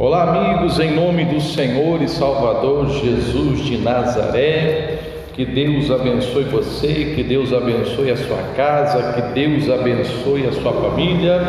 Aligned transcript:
Olá, 0.00 0.22
amigos, 0.22 0.78
em 0.78 0.94
nome 0.94 1.24
do 1.24 1.40
Senhor 1.40 2.00
e 2.00 2.06
Salvador 2.06 2.88
Jesus 3.00 3.64
de 3.64 3.78
Nazaré, 3.78 4.96
que 5.34 5.44
Deus 5.44 5.90
abençoe 5.90 6.44
você, 6.44 7.14
que 7.16 7.24
Deus 7.24 7.52
abençoe 7.52 8.12
a 8.12 8.16
sua 8.16 8.38
casa, 8.54 9.12
que 9.14 9.34
Deus 9.34 9.68
abençoe 9.68 10.46
a 10.46 10.52
sua 10.52 10.72
família. 10.72 11.40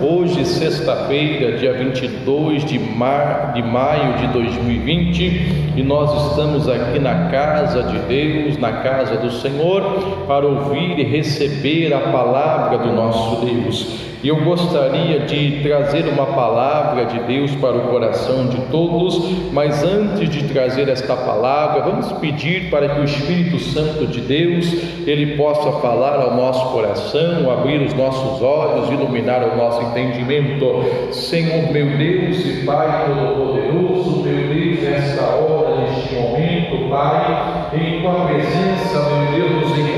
Hoje, 0.00 0.44
sexta-feira, 0.44 1.58
dia 1.58 1.72
22 1.72 2.64
de, 2.64 2.78
mar, 2.78 3.54
de 3.54 3.62
maio 3.64 4.18
de 4.18 4.28
2020, 4.28 5.74
e 5.76 5.82
nós 5.82 6.30
estamos 6.30 6.68
aqui 6.68 7.00
na 7.00 7.28
casa 7.28 7.82
de 7.82 7.98
Deus, 8.06 8.56
na 8.56 8.70
casa 8.82 9.16
do 9.16 9.32
Senhor, 9.32 9.82
para 10.28 10.46
ouvir 10.46 10.96
e 11.00 11.02
receber 11.02 11.92
a 11.92 11.98
palavra 12.12 12.78
do 12.78 12.92
nosso 12.92 13.44
Deus. 13.44 14.15
E 14.26 14.28
eu 14.28 14.42
gostaria 14.42 15.20
de 15.20 15.60
trazer 15.62 16.08
uma 16.08 16.26
palavra 16.26 17.04
de 17.04 17.16
Deus 17.20 17.54
para 17.54 17.76
o 17.76 17.82
coração 17.82 18.48
de 18.48 18.56
todos, 18.72 19.52
mas 19.52 19.84
antes 19.84 20.28
de 20.28 20.52
trazer 20.52 20.88
esta 20.88 21.14
palavra, 21.14 21.82
vamos 21.82 22.10
pedir 22.14 22.68
para 22.68 22.88
que 22.88 23.00
o 23.02 23.04
Espírito 23.04 23.60
Santo 23.60 24.04
de 24.04 24.20
Deus, 24.20 24.66
ele 25.06 25.36
possa 25.36 25.70
falar 25.78 26.20
ao 26.20 26.34
nosso 26.34 26.72
coração, 26.72 27.48
abrir 27.48 27.80
os 27.82 27.94
nossos 27.94 28.42
olhos, 28.42 28.90
iluminar 28.90 29.44
o 29.44 29.56
nosso 29.56 29.80
entendimento. 29.82 31.12
Senhor 31.12 31.70
meu 31.70 31.96
Deus 31.96 32.44
e 32.44 32.64
Pai 32.66 33.06
todo-poderoso, 33.06 34.24
meu 34.24 34.48
Deus, 34.48 34.82
nesta 34.82 35.22
hora, 35.22 35.82
neste 35.82 36.14
momento, 36.16 36.90
Pai, 36.90 37.68
em 37.74 38.00
tua 38.00 38.24
presença, 38.24 39.08
meu 39.08 39.38
Deus, 39.38 39.68
nos 39.68 39.78
encontramos 39.78 39.86
e 39.86 39.95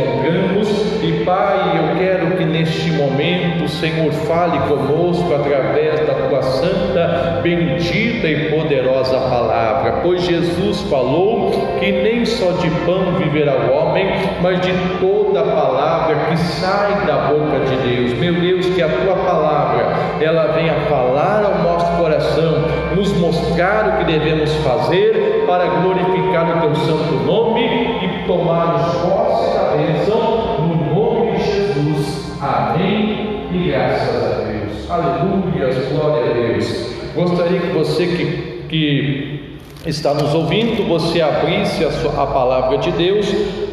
Pai, 1.29 1.77
eu 1.77 1.99
quero 1.99 2.39
que 2.39 2.45
neste 2.47 2.91
momento, 2.93 3.69
Senhor, 3.69 3.99
Senhor, 3.99 4.13
fale 4.13 4.59
conosco 4.69 5.35
através 5.35 6.01
da 6.07 6.15
tua 6.15 6.41
santa, 6.43 7.41
bendita 7.43 8.29
e 8.29 8.51
poderosa 8.51 9.19
palavra, 9.19 10.01
pois 10.03 10.23
Jesus 10.23 10.83
falou 10.83 11.51
que 11.81 11.91
nem 11.91 12.25
só 12.25 12.53
de 12.53 12.71
pão 12.87 13.15
viverá 13.19 13.57
o 13.57 13.73
homem, 13.73 14.07
mas 14.41 14.61
de 14.61 14.73
toda 15.01 15.43
palavra 15.43 16.17
que 16.29 16.37
sai 16.37 17.07
da 17.07 17.29
boca 17.29 17.61
de 17.67 17.77
Deus. 17.77 18.13
Meu 18.19 18.35
Deus, 18.35 18.67
que 18.67 18.81
a 18.81 18.89
tua 18.89 19.17
palavra 19.17 19.87
ela 20.21 20.53
venha 20.53 20.75
falar 20.89 21.45
ao 21.45 21.63
nosso 21.63 21.91
coração, 21.97 22.65
nos 22.95 23.13
mostrar 23.19 23.89
o 23.89 23.99
que 23.99 24.13
devemos 24.13 24.55
fazer 24.65 25.45
para 25.47 25.67
glorificar 25.67 26.57
o 26.57 26.61
teu 26.61 26.75
santo 26.77 27.13
nome 27.27 27.67
e 28.03 28.27
tomarmos 28.27 28.95
posse 29.03 29.59
da 29.59 29.77
bênção 29.77 30.38
graças 33.69 34.25
a 34.25 34.45
Deus. 34.45 34.91
Aleluia, 34.91 35.69
glória 35.91 36.31
a 36.31 36.35
Deus. 36.35 36.95
Gostaria 37.15 37.61
que 37.61 37.69
você 37.69 38.07
que, 38.07 38.65
que 38.69 39.59
está 39.87 40.15
nos 40.15 40.35
ouvindo, 40.35 40.89
você 40.89 41.21
abrisse 41.21 41.85
a, 41.85 41.91
sua, 41.91 42.23
a 42.23 42.27
palavra 42.27 42.79
de 42.79 42.91
Deus 42.93 43.27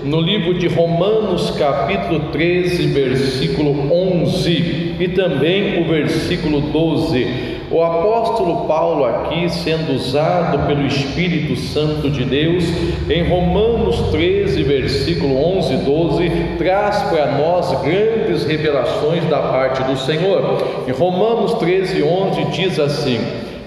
no 0.04 0.20
livro 0.20 0.54
de 0.54 0.68
Romanos, 0.68 1.52
capítulo 1.52 2.32
13, 2.32 2.88
versículo 2.88 3.92
11 3.92 4.96
e 5.00 5.08
também 5.16 5.82
o 5.82 5.88
versículo 5.88 6.60
12. 6.60 7.45
O 7.72 7.82
apóstolo 7.82 8.68
Paulo, 8.68 9.06
aqui 9.06 9.50
sendo 9.50 9.94
usado 9.94 10.68
pelo 10.68 10.86
Espírito 10.86 11.56
Santo 11.56 12.12
de 12.12 12.24
Deus, 12.24 12.64
em 13.10 13.28
Romanos 13.28 14.12
13, 14.12 14.62
versículo 14.62 15.36
11 15.58 15.74
e 15.74 15.78
12, 15.78 16.30
traz 16.60 17.02
para 17.10 17.32
nós 17.38 17.82
grandes 17.82 18.46
revelações 18.46 19.24
da 19.26 19.40
parte 19.40 19.84
do 19.84 19.98
Senhor. 19.98 20.86
Em 20.88 20.92
Romanos 20.92 21.56
13, 21.56 22.04
11 22.04 22.46
diz 22.52 22.80
assim: 22.80 23.20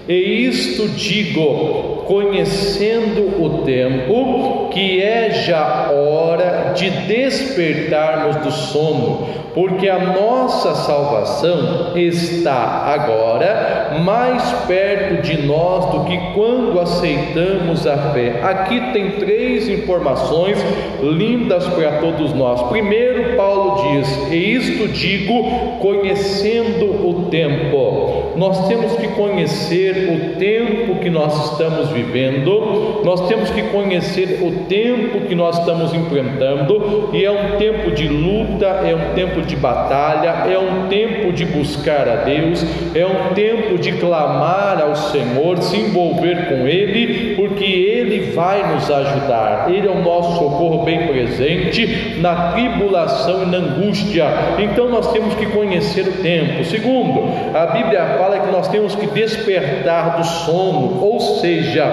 E 0.08 0.46
isto 0.46 0.88
digo, 0.90 1.97
conhecendo 2.08 3.44
o 3.44 3.62
tempo, 3.64 4.70
que 4.72 5.02
é 5.02 5.30
já 5.30 5.90
hora 5.90 6.72
de 6.74 6.88
despertarmos 6.88 8.36
do 8.36 8.50
sono 8.50 9.28
porque 9.58 9.88
a 9.88 9.98
nossa 9.98 10.72
salvação 10.74 11.96
está 11.96 12.84
agora 12.94 13.98
mais 14.04 14.52
perto 14.68 15.20
de 15.20 15.42
nós 15.42 15.86
do 15.86 16.04
que 16.04 16.16
quando 16.32 16.78
aceitamos 16.78 17.84
a 17.84 18.12
fé. 18.12 18.40
Aqui 18.40 18.80
tem 18.92 19.10
três 19.12 19.68
informações 19.68 20.58
lindas 21.02 21.66
para 21.66 21.98
todos 21.98 22.32
nós. 22.34 22.62
Primeiro, 22.68 23.36
Paulo 23.36 23.82
diz: 23.82 24.30
E 24.30 24.54
isto 24.54 24.86
digo 24.88 25.42
conhecendo 25.80 27.08
o 27.08 27.26
tempo. 27.28 28.27
Nós 28.38 28.68
temos 28.68 28.92
que 28.92 29.08
conhecer 29.08 30.10
o 30.12 30.38
tempo 30.38 30.94
que 31.00 31.10
nós 31.10 31.50
estamos 31.50 31.88
vivendo, 31.90 33.02
nós 33.04 33.26
temos 33.26 33.50
que 33.50 33.62
conhecer 33.62 34.38
o 34.42 34.64
tempo 34.66 35.22
que 35.22 35.34
nós 35.34 35.58
estamos 35.58 35.92
enfrentando, 35.92 37.10
e 37.12 37.24
é 37.24 37.30
um 37.32 37.56
tempo 37.58 37.90
de 37.90 38.06
luta, 38.06 38.66
é 38.66 38.94
um 38.94 39.14
tempo 39.16 39.42
de 39.42 39.56
batalha, 39.56 40.48
é 40.48 40.56
um 40.56 40.86
tempo 40.86 41.32
de 41.32 41.44
buscar 41.46 42.08
a 42.08 42.16
Deus, 42.16 42.64
é 42.94 43.04
um 43.04 43.34
tempo 43.34 43.76
de 43.76 43.92
clamar 43.94 44.80
ao 44.80 44.94
Senhor, 44.94 45.58
se 45.60 45.76
envolver 45.76 46.48
com 46.48 46.68
Ele, 46.68 47.34
porque 47.34 47.64
Ele 47.64 48.30
vai 48.30 48.72
nos 48.72 48.88
ajudar. 48.88 49.66
Ele 49.68 49.88
é 49.88 49.90
o 49.90 50.00
nosso 50.00 50.38
socorro 50.38 50.84
bem 50.84 51.08
presente 51.08 52.18
na 52.20 52.52
tribulação 52.52 53.42
e 53.42 53.46
na 53.46 53.58
angústia. 53.58 54.26
Então 54.60 54.88
nós 54.88 55.10
temos 55.12 55.34
que 55.34 55.46
conhecer 55.46 56.06
o 56.06 56.22
tempo. 56.22 56.64
Segundo, 56.64 57.24
a 57.52 57.66
Bíblia 57.66 58.16
fala 58.18 58.27
que 58.40 58.50
nós 58.50 58.68
temos 58.68 58.94
que 58.94 59.06
despertar 59.06 60.18
do 60.18 60.24
sono, 60.24 61.02
ou 61.02 61.20
seja, 61.40 61.84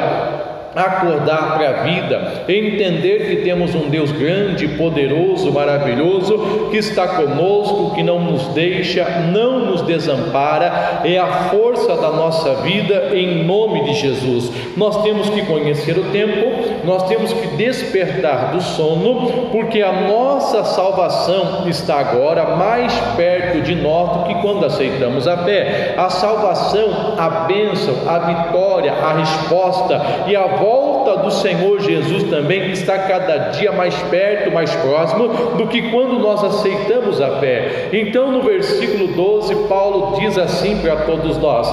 acordar 0.76 1.56
para 1.56 1.70
a 1.70 1.84
vida, 1.84 2.44
entender 2.50 3.30
que 3.30 3.36
temos 3.38 3.74
um 3.74 3.90
Deus 3.90 4.12
grande, 4.12 4.68
poderoso, 4.68 5.52
maravilhoso, 5.52 6.68
que 6.70 6.78
está 6.78 7.08
conosco, 7.08 7.96
que 7.96 8.04
não 8.04 8.20
nos 8.20 8.48
deixa, 8.48 9.06
não 9.32 9.60
nos 9.60 9.82
desampara, 9.84 11.02
é 11.06 11.18
a 11.18 11.50
força 11.50 11.96
da 11.96 12.12
nossa 12.12 12.56
vida 12.56 13.12
em 13.14 13.46
nome 13.46 13.86
de 13.86 13.94
Jesus. 13.94 14.52
Nós 14.76 15.02
temos 15.02 15.30
que 15.30 15.46
conhecer 15.46 15.98
o 15.98 16.12
tempo, 16.12 16.65
nós 16.86 17.04
temos 17.04 17.34
que 17.34 17.48
despertar 17.56 18.52
do 18.52 18.62
sono, 18.62 19.50
porque 19.52 19.82
a 19.82 19.92
nossa 19.92 20.64
salvação 20.64 21.68
está 21.68 22.00
agora 22.00 22.56
mais 22.56 22.94
perto 23.16 23.62
de 23.62 23.76
nós 23.76 24.18
do 24.18 24.24
que 24.26 24.36
quando 24.42 24.66
aceitamos 24.66 25.28
a 25.28 25.38
fé. 25.38 25.96
A 25.98 26.10
salvação, 26.10 27.16
a 27.18 27.30
bênção, 27.48 27.96
a 28.08 28.20
vitória, 28.20 28.94
a 28.94 29.14
resposta 29.14 30.02
e 30.28 30.36
a 30.36 30.46
volta 30.46 31.18
do 31.18 31.32
Senhor 31.32 31.80
Jesus 31.80 32.24
também 32.24 32.72
está 32.72 32.98
cada 33.00 33.50
dia 33.50 33.72
mais 33.72 33.96
perto, 34.04 34.52
mais 34.52 34.74
próximo 34.76 35.28
do 35.58 35.68
que 35.68 35.90
quando 35.92 36.20
nós 36.20 36.44
aceitamos 36.44 37.22
a 37.22 37.40
fé. 37.40 37.90
Então, 37.92 38.32
no 38.32 38.42
versículo 38.42 39.08
12, 39.08 39.56
Paulo 39.68 40.20
diz 40.20 40.38
assim 40.38 40.78
para 40.80 40.98
todos 40.98 41.38
nós: 41.38 41.68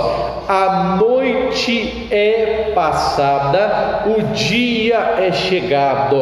A 0.49 0.97
noite 0.99 2.07
é 2.11 2.73
passada, 2.75 4.05
o 4.07 4.23
dia 4.35 5.02
é 5.19 5.33
chegado. 5.33 6.17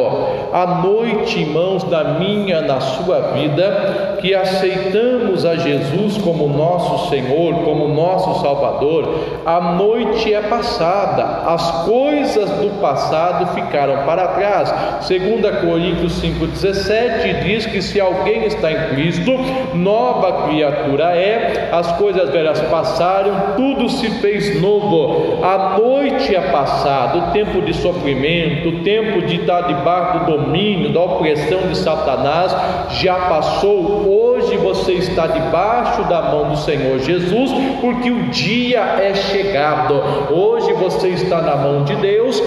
A 0.53 0.81
noite, 0.83 1.39
irmãos, 1.39 1.83
da 1.83 2.03
minha, 2.03 2.61
na 2.61 2.79
sua 2.79 3.33
vida, 3.33 4.10
que 4.21 4.35
aceitamos 4.35 5.45
a 5.45 5.55
Jesus 5.55 6.17
como 6.17 6.47
nosso 6.47 7.09
Senhor, 7.09 7.55
como 7.63 7.87
nosso 7.87 8.41
Salvador, 8.41 9.41
a 9.45 9.59
noite 9.73 10.33
é 10.33 10.41
passada, 10.41 11.23
as 11.51 11.85
coisas 11.85 12.49
do 12.51 12.79
passado 12.79 13.53
ficaram 13.55 14.05
para 14.05 14.27
trás. 14.29 15.07
2 15.07 15.41
Coríntios 15.61 16.21
5,17 16.21 17.43
diz 17.43 17.65
que 17.65 17.81
se 17.81 17.99
alguém 17.99 18.45
está 18.45 18.71
em 18.71 18.89
Cristo, 18.89 19.31
nova 19.73 20.47
criatura 20.47 21.15
é, 21.15 21.69
as 21.71 21.91
coisas 21.93 22.29
velhas 22.29 22.59
passaram, 22.61 23.55
tudo 23.55 23.89
se 23.89 24.09
fez 24.19 24.61
novo. 24.61 25.43
A 25.43 25.77
noite 25.77 26.35
é 26.35 26.41
passada, 26.51 27.17
o 27.17 27.31
tempo 27.31 27.61
de 27.61 27.73
sofrimento, 27.73 28.69
o 28.69 28.83
tempo 28.83 29.21
de 29.21 29.37
estar 29.37 29.61
debaixo 29.61 30.25
do 30.25 30.37
domínio, 30.37 30.93
da 30.93 31.01
opressão 31.01 31.61
de 31.67 31.77
Satanás 31.77 32.55
já 33.01 33.15
passou. 33.15 34.10
Hoje 34.41 34.57
você 34.57 34.93
está 34.93 35.27
debaixo 35.27 36.03
da 36.05 36.19
mão 36.19 36.49
do 36.49 36.57
Senhor 36.57 36.97
Jesus, 36.97 37.51
porque 37.79 38.09
o 38.09 38.23
dia 38.29 38.79
é 38.79 39.13
chegado. 39.13 39.93
Hoje 40.33 40.73
você 40.73 41.09
está 41.09 41.43
na 41.43 41.55
mão 41.55 41.83
de 41.83 41.95
Deus, 41.95 42.41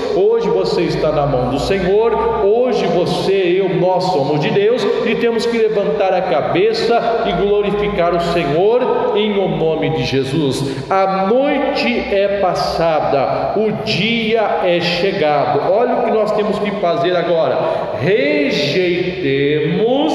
Hoje 0.45 0.49
você 0.49 0.83
está 0.83 1.11
na 1.11 1.27
mão 1.27 1.51
do 1.51 1.59
Senhor, 1.59 2.45
hoje 2.45 2.87
você 2.87 3.33
eu, 3.33 3.81
nós 3.81 4.05
somos 4.05 4.39
de 4.41 4.51
Deus 4.51 4.87
e 5.07 5.15
temos 5.15 5.47
que 5.47 5.57
levantar 5.57 6.13
a 6.13 6.21
cabeça 6.23 7.25
e 7.27 7.33
glorificar 7.33 8.15
o 8.15 8.21
Senhor 8.21 9.13
em 9.17 9.39
o 9.39 9.49
nome 9.49 9.89
de 9.91 10.05
Jesus. 10.05 10.85
A 10.91 11.29
noite 11.29 11.89
é 12.13 12.41
passada, 12.41 13.55
o 13.57 13.73
dia 13.85 14.61
é 14.65 14.81
chegado. 14.81 15.73
Olha 15.73 15.97
o 15.97 16.05
que 16.05 16.11
nós 16.11 16.33
temos 16.33 16.59
que 16.59 16.71
fazer 16.73 17.17
agora: 17.17 17.57
rejeitemos 18.01 20.13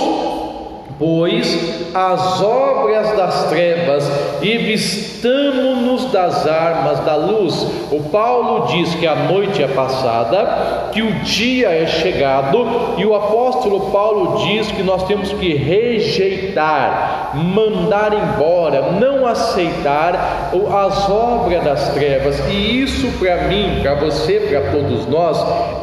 pois, 1.00 1.96
as 1.96 2.42
obras 2.44 3.16
das 3.16 3.46
trevas 3.46 4.12
e 4.42 4.58
vistamo-nos 4.58 6.12
das 6.12 6.46
armas 6.46 7.00
da 7.00 7.16
luz. 7.16 7.66
O 7.90 8.04
Paulo 8.10 8.68
diz 8.68 8.94
que 8.96 9.08
a 9.08 9.16
noite 9.16 9.64
é 9.64 9.68
passada, 9.68 10.90
que 10.92 11.02
o 11.02 11.12
dia 11.22 11.70
é 11.70 11.88
chegado, 11.88 12.66
e 12.98 13.06
o 13.06 13.16
apóstolo 13.16 13.92
Paulo 13.92 14.46
diz 14.46 14.70
que 14.72 14.84
nós 14.84 15.04
temos 15.04 15.32
que 15.32 15.54
rejeitar, 15.54 17.32
mandar 17.34 18.12
embora, 18.14 18.92
não 18.92 19.09
aceitar 19.26 20.52
as 20.54 21.10
obras 21.10 21.64
das 21.64 21.90
trevas. 21.94 22.40
E 22.50 22.82
isso 22.82 23.12
para 23.20 23.44
mim, 23.44 23.80
para 23.82 23.96
você, 23.96 24.40
para 24.50 24.72
todos 24.72 25.08
nós, 25.08 25.38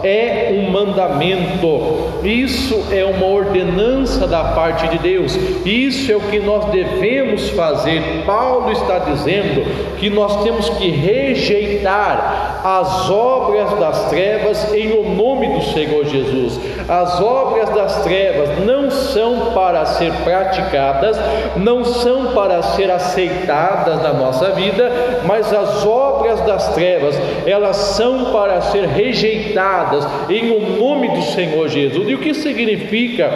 é 0.05 0.55
um 0.59 0.71
mandamento. 0.71 2.17
Isso 2.25 2.87
é 2.91 3.05
uma 3.05 3.27
ordenança 3.27 4.27
da 4.27 4.45
parte 4.45 4.89
de 4.89 4.99
Deus. 4.99 5.37
Isso 5.65 6.11
é 6.11 6.17
o 6.17 6.21
que 6.21 6.41
nós 6.41 6.67
devemos 6.67 7.51
fazer. 7.51 8.25
Paulo 8.25 8.73
está 8.73 8.99
dizendo 8.99 9.65
que 9.99 10.11
nós 10.11 10.43
temos 10.43 10.69
que 10.71 10.91
rejeitar 10.91 12.56
as 12.67 13.09
obras 13.09 13.79
das 13.79 14.09
trevas 14.09 14.75
em 14.75 14.91
o 14.91 15.15
nome 15.15 15.47
do 15.55 15.63
Senhor 15.67 16.05
Jesus. 16.05 16.59
As 16.89 17.21
obras 17.21 17.69
das 17.71 18.03
trevas 18.03 18.59
não 18.67 18.91
são 18.91 19.53
para 19.55 19.87
ser 19.87 20.13
praticadas, 20.25 21.17
não 21.55 21.85
são 21.85 22.33
para 22.35 22.61
ser 22.63 22.91
aceitadas 22.91 24.03
na 24.03 24.13
nossa 24.13 24.51
vida, 24.51 24.91
mas 25.25 25.53
as 25.53 25.87
obras 25.87 26.41
das 26.41 26.75
trevas, 26.75 27.15
elas 27.47 27.77
são 27.77 28.33
para 28.33 28.61
ser 28.61 28.85
rejeitadas 28.89 30.05
em 30.29 30.51
o 30.51 30.77
nome 30.77 31.07
do 31.11 31.23
Senhor 31.23 31.69
Jesus. 31.69 32.09
E 32.09 32.15
o 32.15 32.19
que 32.19 32.35
significa 32.35 33.31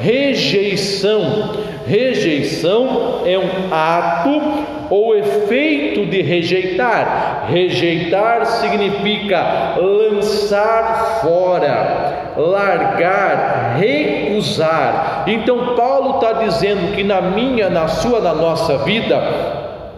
rejeição? 0.00 1.56
Rejeição 1.88 3.22
é 3.24 3.36
um 3.36 3.74
ato 3.74 4.75
ou 4.90 5.16
efeito 5.16 6.06
de 6.06 6.22
rejeitar. 6.22 7.46
Rejeitar 7.48 8.46
significa 8.46 9.74
lançar 9.76 11.20
fora, 11.22 12.32
largar, 12.36 13.76
recusar. 13.78 15.24
Então, 15.26 15.74
Paulo 15.74 16.16
está 16.16 16.32
dizendo 16.44 16.94
que 16.94 17.02
na 17.02 17.20
minha, 17.20 17.68
na 17.68 17.88
sua, 17.88 18.20
na 18.20 18.34
nossa 18.34 18.78
vida, 18.78 19.20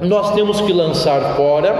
nós 0.00 0.32
temos 0.34 0.60
que 0.60 0.72
lançar 0.72 1.34
fora, 1.36 1.74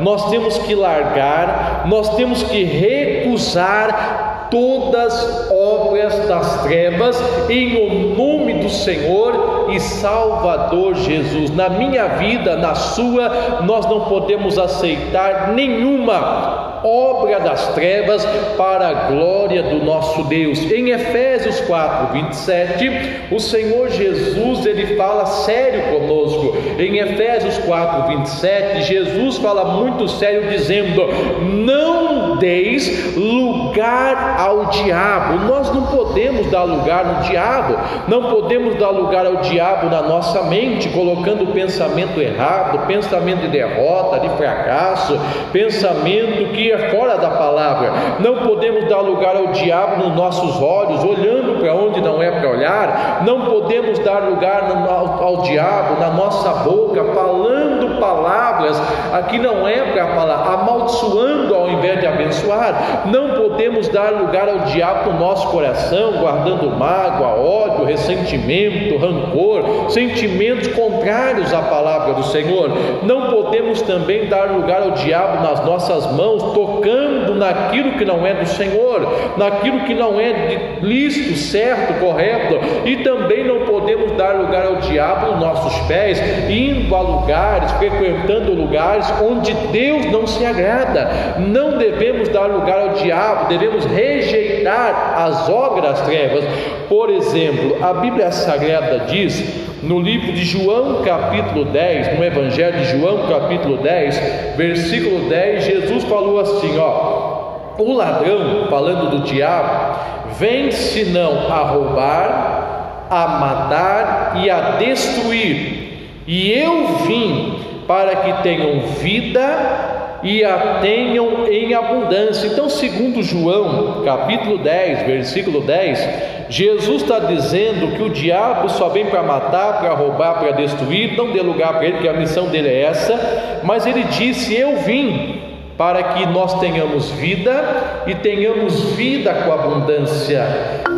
nós 0.00 0.30
temos 0.30 0.58
que 0.58 0.74
largar, 0.74 1.84
nós 1.86 2.14
temos 2.16 2.42
que 2.44 2.62
recusar 2.62 4.48
todas 4.50 5.50
obras 5.50 6.16
das 6.28 6.62
trevas 6.62 7.20
em 7.50 7.76
o 7.76 8.16
nome 8.16 8.53
do 8.64 8.70
Senhor 8.70 9.66
e 9.70 9.78
Salvador 9.78 10.94
Jesus. 10.94 11.50
Na 11.54 11.68
minha 11.68 12.08
vida, 12.16 12.56
na 12.56 12.74
sua, 12.74 13.60
nós 13.62 13.84
não 13.86 14.00
podemos 14.06 14.58
aceitar 14.58 15.52
nenhuma 15.52 16.63
obra 16.84 17.40
das 17.40 17.68
trevas 17.68 18.24
para 18.58 18.88
a 18.88 18.94
glória 19.10 19.62
do 19.62 19.82
nosso 19.82 20.24
Deus. 20.24 20.60
Em 20.70 20.90
Efésios 20.90 21.58
4, 21.60 22.12
27, 22.12 22.90
o 23.30 23.40
Senhor 23.40 23.88
Jesus 23.90 24.66
ele 24.66 24.94
fala 24.94 25.24
sério 25.24 25.98
conosco. 25.98 26.56
Em 26.78 26.98
Efésios 26.98 27.56
4, 27.58 28.18
27, 28.18 28.82
Jesus 28.82 29.38
fala 29.38 29.64
muito 29.80 30.06
sério, 30.08 30.50
dizendo: 30.50 31.08
Não 31.42 32.36
deis 32.36 33.16
lugar 33.16 34.36
ao 34.38 34.66
diabo. 34.66 35.46
Nós 35.46 35.72
não 35.72 35.86
podemos 35.86 36.50
dar 36.50 36.64
lugar 36.64 37.04
no 37.06 37.22
diabo, 37.22 37.76
não 38.08 38.30
podemos 38.30 38.76
dar 38.76 38.90
lugar 38.90 39.24
ao 39.24 39.36
diabo 39.36 39.88
na 39.88 40.02
nossa 40.02 40.42
mente, 40.42 40.90
colocando 40.90 41.52
pensamento 41.52 42.20
errado, 42.20 42.86
pensamento 42.86 43.42
de 43.42 43.48
derrota, 43.48 44.20
de 44.20 44.28
fracasso, 44.36 45.18
pensamento 45.50 46.52
que 46.52 46.73
é 46.74 46.90
fora 46.90 47.16
da 47.16 47.30
palavra. 47.30 47.92
Não 48.20 48.36
podemos 48.36 48.88
dar 48.88 49.00
lugar 49.00 49.36
ao 49.36 49.48
diabo 49.48 50.04
nos 50.04 50.16
nossos 50.16 50.60
olhos, 50.60 51.02
olhando 51.02 51.60
para 51.60 51.74
onde 51.74 52.00
não 52.00 52.22
é 52.22 52.30
para 52.30 52.50
olhar. 52.50 53.22
Não 53.24 53.42
podemos 53.42 53.98
dar 54.00 54.22
lugar 54.24 54.64
ao, 54.88 55.22
ao 55.22 55.36
diabo 55.42 56.00
na 56.00 56.10
nossa 56.10 56.50
boca, 56.64 57.04
falando 57.14 57.84
palavras 58.04 58.80
aqui 59.12 59.38
não 59.38 59.66
é 59.66 59.92
para 59.92 60.06
falar, 60.08 60.54
amaldiçoando 60.54 61.54
ao 61.54 61.70
invés 61.70 62.00
de 62.00 62.06
abençoar. 62.06 63.02
Não 63.06 63.30
podemos 63.30 63.88
dar 63.88 64.10
lugar 64.10 64.48
ao 64.48 64.60
diabo 64.60 65.12
no 65.12 65.20
nosso 65.20 65.48
coração, 65.48 66.12
guardando 66.20 66.70
mágoa, 66.70 67.40
ódio, 67.40 67.84
ressentimento, 67.84 68.98
rancor, 68.98 69.90
sentimentos 69.90 70.68
contrários 70.68 71.52
à 71.52 71.62
palavra 71.62 72.14
do 72.14 72.24
Senhor. 72.24 72.70
Não 73.02 73.30
podemos 73.30 73.43
também 73.82 74.26
dar 74.28 74.50
lugar 74.50 74.82
ao 74.82 74.92
diabo 74.92 75.42
nas 75.42 75.64
nossas 75.64 76.10
mãos, 76.12 76.42
tocando 76.54 77.34
naquilo 77.34 77.92
que 77.92 78.04
não 78.04 78.26
é 78.26 78.34
do 78.34 78.46
Senhor, 78.46 79.34
naquilo 79.36 79.80
que 79.80 79.94
não 79.94 80.20
é 80.20 80.78
lícito, 80.82 81.36
certo, 81.36 82.00
correto, 82.00 82.58
e 82.84 82.96
também 82.96 83.44
não 83.44 83.60
podemos 83.66 84.12
dar 84.12 84.36
lugar 84.36 84.66
ao 84.66 84.76
diabo 84.76 85.32
nos 85.32 85.40
nossos 85.40 85.86
pés, 85.86 86.20
indo 86.48 86.94
a 86.94 87.00
lugares, 87.00 87.70
frequentando 87.72 88.52
lugares 88.52 89.12
onde 89.22 89.52
Deus 89.72 90.06
não 90.10 90.26
se 90.26 90.44
agrada. 90.44 91.10
Não 91.38 91.78
devemos 91.78 92.28
dar 92.28 92.46
lugar 92.46 92.80
ao 92.80 92.88
diabo, 92.90 93.48
devemos 93.48 93.84
rejeitar 93.84 95.14
as 95.16 95.48
obras 95.48 96.00
trevas. 96.02 96.44
Por 96.88 97.10
exemplo, 97.10 97.76
a 97.82 97.92
Bíblia 97.94 98.30
Sagrada 98.30 99.04
diz 99.08 99.73
no 99.84 100.00
livro 100.00 100.32
de 100.32 100.44
João, 100.44 101.02
capítulo 101.02 101.66
10, 101.66 102.18
no 102.18 102.24
Evangelho 102.24 102.78
de 102.80 102.98
João, 102.98 103.28
capítulo 103.28 103.76
10, 103.78 104.56
versículo 104.56 105.28
10, 105.28 105.64
Jesus 105.64 106.04
falou 106.04 106.40
assim: 106.40 106.78
ó, 106.78 107.74
o 107.78 107.92
ladrão, 107.92 108.66
falando 108.70 109.10
do 109.10 109.18
diabo, 109.24 109.98
vem 110.38 110.70
senão 110.70 111.52
a 111.52 111.62
roubar, 111.62 113.06
a 113.10 113.28
matar 113.28 114.42
e 114.42 114.50
a 114.50 114.76
destruir, 114.78 116.08
e 116.26 116.50
eu 116.52 116.86
vim 117.06 117.58
para 117.86 118.16
que 118.16 118.42
tenham 118.42 118.80
vida 118.80 120.20
e 120.22 120.42
a 120.42 120.78
tenham 120.80 121.46
em 121.46 121.74
abundância. 121.74 122.46
Então, 122.46 122.70
segundo 122.70 123.22
João, 123.22 124.02
capítulo 124.02 124.56
10, 124.56 125.06
versículo 125.06 125.60
10, 125.60 126.08
Jesus 126.48 127.02
está 127.02 127.18
dizendo 127.18 127.96
que 127.96 128.02
o 128.02 128.10
diabo 128.10 128.68
só 128.68 128.88
vem 128.88 129.06
para 129.06 129.22
matar, 129.22 129.80
para 129.80 129.94
roubar, 129.94 130.38
para 130.38 130.52
destruir, 130.52 131.16
não 131.16 131.32
dê 131.32 131.40
lugar 131.40 131.74
para 131.74 131.86
ele, 131.86 131.98
que 131.98 132.08
a 132.08 132.12
missão 132.12 132.46
dele 132.48 132.68
é 132.68 132.82
essa, 132.82 133.60
mas 133.62 133.86
ele 133.86 134.04
disse: 134.04 134.54
Eu 134.54 134.76
vim 134.78 135.40
para 135.76 136.02
que 136.02 136.26
nós 136.26 136.60
tenhamos 136.60 137.10
vida 137.10 138.04
e 138.06 138.14
tenhamos 138.14 138.92
vida 138.92 139.32
com 139.34 139.52
abundância. 139.52 140.46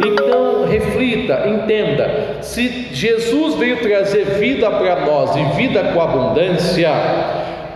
Então, 0.05 0.67
reflita, 0.67 1.45
entenda: 1.47 2.39
se 2.43 2.89
Jesus 2.93 3.55
veio 3.55 3.79
trazer 3.79 4.39
vida 4.39 4.71
para 4.71 5.07
nós 5.07 5.35
e 5.37 5.43
vida 5.57 5.83
com 5.85 6.01
abundância, 6.01 6.91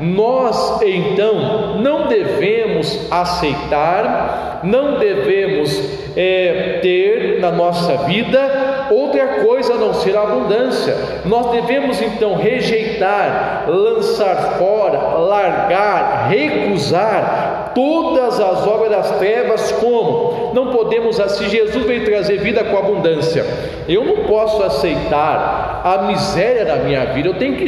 nós 0.01 0.81
então 0.83 1.79
não 1.79 2.07
devemos 2.07 3.07
aceitar, 3.11 4.61
não 4.63 4.99
devemos 4.99 5.79
é, 6.17 6.79
ter 6.83 7.41
na 7.41 7.51
nossa 7.51 7.97
vida 7.99 8.89
outra 8.91 9.45
coisa 9.45 9.75
a 9.75 9.77
não 9.77 9.95
ser 9.95 10.17
a 10.17 10.23
abundância. 10.23 10.97
Nós 11.25 11.51
devemos 11.53 12.01
então 12.01 12.35
rejeitar, 12.35 13.65
lançar 13.69 14.57
fora, 14.59 14.99
largar, 15.19 16.29
recusar 16.29 17.50
todas 17.75 18.41
as 18.41 18.67
obras 18.67 18.91
das 18.91 19.19
trevas, 19.19 19.73
como? 19.73 20.53
Não 20.55 20.73
podemos, 20.73 21.17
se 21.17 21.49
Jesus 21.49 21.85
veio 21.85 22.05
trazer 22.05 22.39
vida 22.39 22.65
com 22.65 22.77
abundância, 22.77 23.45
eu 23.89 24.05
não 24.05 24.25
posso 24.25 24.63
aceitar 24.63 25.83
a 25.85 26.03
miséria 26.03 26.65
da 26.65 26.77
minha 26.77 27.05
vida, 27.07 27.29
eu 27.29 27.35
tenho 27.35 27.57
que 27.57 27.67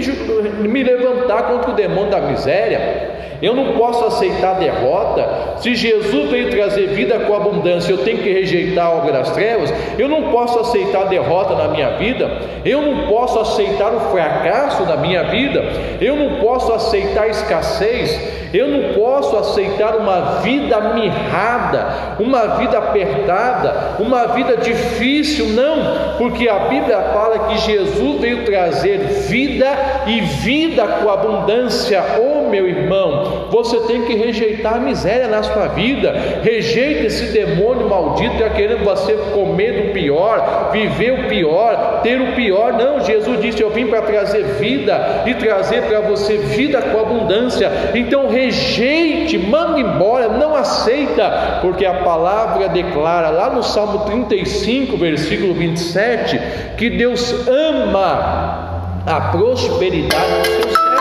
me 0.68 0.82
levantar 0.82 1.44
contra 1.44 1.70
o 1.70 1.74
demônio 1.74 2.10
da 2.10 2.20
miséria. 2.20 3.12
Eu 3.42 3.56
não 3.56 3.72
posso 3.72 4.04
aceitar 4.04 4.54
derrota. 4.54 5.56
Se 5.56 5.74
Jesus 5.74 6.30
veio 6.30 6.48
trazer 6.48 6.90
vida 6.90 7.18
com 7.18 7.34
abundância, 7.34 7.90
eu 7.90 7.98
tenho 7.98 8.18
que 8.18 8.32
rejeitar 8.32 8.86
a 8.86 8.90
obra 8.92 9.12
das 9.14 9.32
trevas. 9.32 9.74
Eu 9.98 10.08
não 10.08 10.30
posso 10.30 10.60
aceitar 10.60 11.08
derrota 11.08 11.56
na 11.56 11.66
minha 11.66 11.96
vida. 11.96 12.30
Eu 12.64 12.80
não 12.80 13.08
posso 13.08 13.40
aceitar 13.40 13.92
o 13.92 14.12
fracasso 14.12 14.84
na 14.84 14.96
minha 14.96 15.24
vida. 15.24 15.60
Eu 16.00 16.14
não 16.14 16.36
posso 16.36 16.72
aceitar 16.72 17.28
escassez. 17.28 18.41
Eu 18.52 18.68
não 18.68 18.94
posso 18.94 19.36
aceitar 19.36 19.96
uma 19.96 20.40
vida 20.40 20.80
mirrada, 20.94 22.16
uma 22.18 22.58
vida 22.58 22.78
apertada, 22.78 23.96
uma 23.98 24.26
vida 24.28 24.56
difícil, 24.56 25.48
não, 25.48 26.16
porque 26.18 26.48
a 26.48 26.58
Bíblia 26.60 27.00
fala 27.14 27.48
que 27.48 27.58
Jesus 27.58 28.20
veio 28.20 28.44
trazer 28.44 28.98
vida 28.98 29.66
e 30.06 30.20
vida 30.20 30.86
com 30.86 31.08
abundância. 31.08 32.02
Oh, 32.18 32.41
meu 32.52 32.68
irmão, 32.68 33.48
você 33.50 33.80
tem 33.80 34.02
que 34.02 34.14
rejeitar 34.14 34.74
a 34.74 34.78
miséria 34.78 35.26
na 35.26 35.42
sua 35.42 35.68
vida, 35.68 36.14
rejeita 36.42 37.06
esse 37.06 37.32
demônio 37.32 37.88
maldito 37.88 38.36
que 38.36 38.42
está 38.42 38.50
querendo 38.50 38.84
você 38.84 39.14
comer 39.32 39.86
do 39.86 39.92
pior, 39.92 40.68
viver 40.70 41.12
o 41.12 41.28
pior, 41.28 42.00
ter 42.02 42.20
o 42.20 42.34
pior. 42.34 42.74
Não, 42.74 43.00
Jesus 43.00 43.40
disse: 43.40 43.62
Eu 43.62 43.70
vim 43.70 43.86
para 43.86 44.02
trazer 44.02 44.44
vida 44.60 45.24
e 45.26 45.34
trazer 45.34 45.82
para 45.84 46.00
você 46.00 46.36
vida 46.36 46.82
com 46.82 47.00
abundância. 47.00 47.70
Então 47.94 48.28
rejeite, 48.28 49.38
manda 49.38 49.80
embora, 49.80 50.28
não 50.28 50.54
aceita, 50.54 51.58
porque 51.62 51.86
a 51.86 51.94
palavra 51.94 52.68
declara 52.68 53.30
lá 53.30 53.48
no 53.48 53.62
Salmo 53.62 54.00
35, 54.00 54.96
versículo 54.98 55.54
27, 55.54 56.38
que 56.76 56.90
Deus 56.90 57.48
ama 57.48 58.82
a 59.06 59.20
prosperidade 59.32 60.32
do 60.38 60.46
seu 60.46 60.62
servo. 60.62 60.92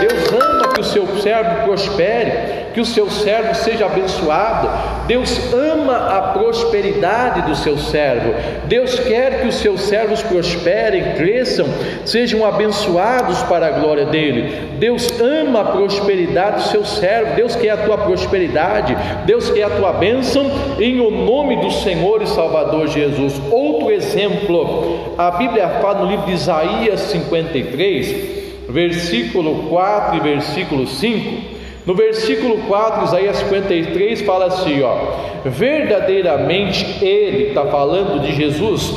Deus 0.00 0.32
ama 0.32 0.53
que 0.74 0.80
o 0.80 0.84
seu 0.84 1.06
servo 1.18 1.64
prospere 1.64 2.64
que 2.74 2.80
o 2.80 2.84
seu 2.84 3.08
servo 3.08 3.54
seja 3.54 3.86
abençoado. 3.86 4.68
Deus 5.06 5.54
ama 5.54 5.96
a 5.96 6.20
prosperidade 6.32 7.42
do 7.42 7.54
seu 7.54 7.78
servo. 7.78 8.34
Deus 8.66 8.98
quer 8.98 9.40
que 9.40 9.46
os 9.46 9.54
seus 9.54 9.82
servos 9.82 10.22
prosperem, 10.22 11.14
cresçam, 11.14 11.66
sejam 12.04 12.44
abençoados 12.44 13.40
para 13.44 13.68
a 13.68 13.70
glória 13.70 14.06
dele. 14.06 14.70
Deus 14.78 15.20
ama 15.20 15.60
a 15.60 15.64
prosperidade 15.66 16.64
do 16.64 16.68
seu 16.68 16.84
servo. 16.84 17.36
Deus 17.36 17.54
quer 17.54 17.70
a 17.70 17.76
tua 17.76 17.96
prosperidade. 17.96 18.96
Deus 19.24 19.48
quer 19.50 19.64
a 19.64 19.70
tua 19.70 19.92
bênção 19.92 20.50
em 20.80 21.00
o 21.00 21.10
nome 21.10 21.60
do 21.60 21.70
Senhor 21.70 22.22
e 22.22 22.26
Salvador 22.26 22.88
Jesus. 22.88 23.40
Outro 23.52 23.92
exemplo, 23.92 25.14
a 25.16 25.30
Bíblia 25.30 25.68
fala 25.80 26.00
no 26.00 26.10
livro 26.10 26.26
de 26.26 26.32
Isaías 26.32 27.00
53, 27.02 28.43
versículo 28.68 29.68
4 29.68 30.16
e 30.16 30.20
versículo 30.20 30.86
5 30.86 31.54
no 31.86 31.94
versículo 31.94 32.58
4, 32.66 33.04
Isaías 33.04 33.36
53 33.36 34.22
fala 34.22 34.46
assim: 34.46 34.80
ó, 34.82 34.96
verdadeiramente 35.44 37.04
Ele 37.04 37.48
está 37.48 37.66
falando 37.66 38.22
de 38.22 38.34
Jesus, 38.34 38.94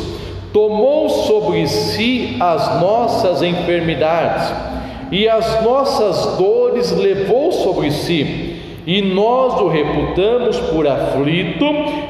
tomou 0.54 1.10
sobre 1.10 1.68
si 1.68 2.38
as 2.40 2.80
nossas 2.80 3.42
enfermidades 3.42 4.54
e 5.12 5.28
as 5.28 5.62
nossas 5.64 6.38
dores 6.38 6.92
levou 6.92 7.52
sobre 7.52 7.92
si, 7.92 8.56
e 8.86 9.02
nós 9.02 9.60
o 9.60 9.68
reputamos 9.68 10.58
por 10.58 10.88
aflito, 10.88 11.66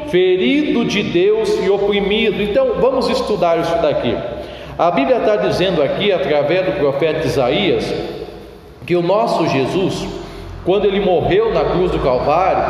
ferido 0.09 0.85
de 0.85 1.01
Deus 1.01 1.57
e 1.63 1.69
oprimido. 1.71 2.39
Então 2.39 2.75
vamos 2.79 3.09
estudar 3.09 3.59
isso 3.59 3.81
daqui. 3.81 4.15
A 4.77 4.91
Bíblia 4.91 5.17
está 5.17 5.35
dizendo 5.37 5.81
aqui, 5.81 6.11
através 6.11 6.63
do 6.63 6.73
profeta 6.73 7.25
Isaías, 7.25 7.91
que 8.85 8.95
o 8.95 9.01
nosso 9.01 9.47
Jesus, 9.47 10.07
quando 10.63 10.85
ele 10.85 10.99
morreu 10.99 11.51
na 11.51 11.65
cruz 11.65 11.89
do 11.89 11.97
Calvário, 11.97 12.63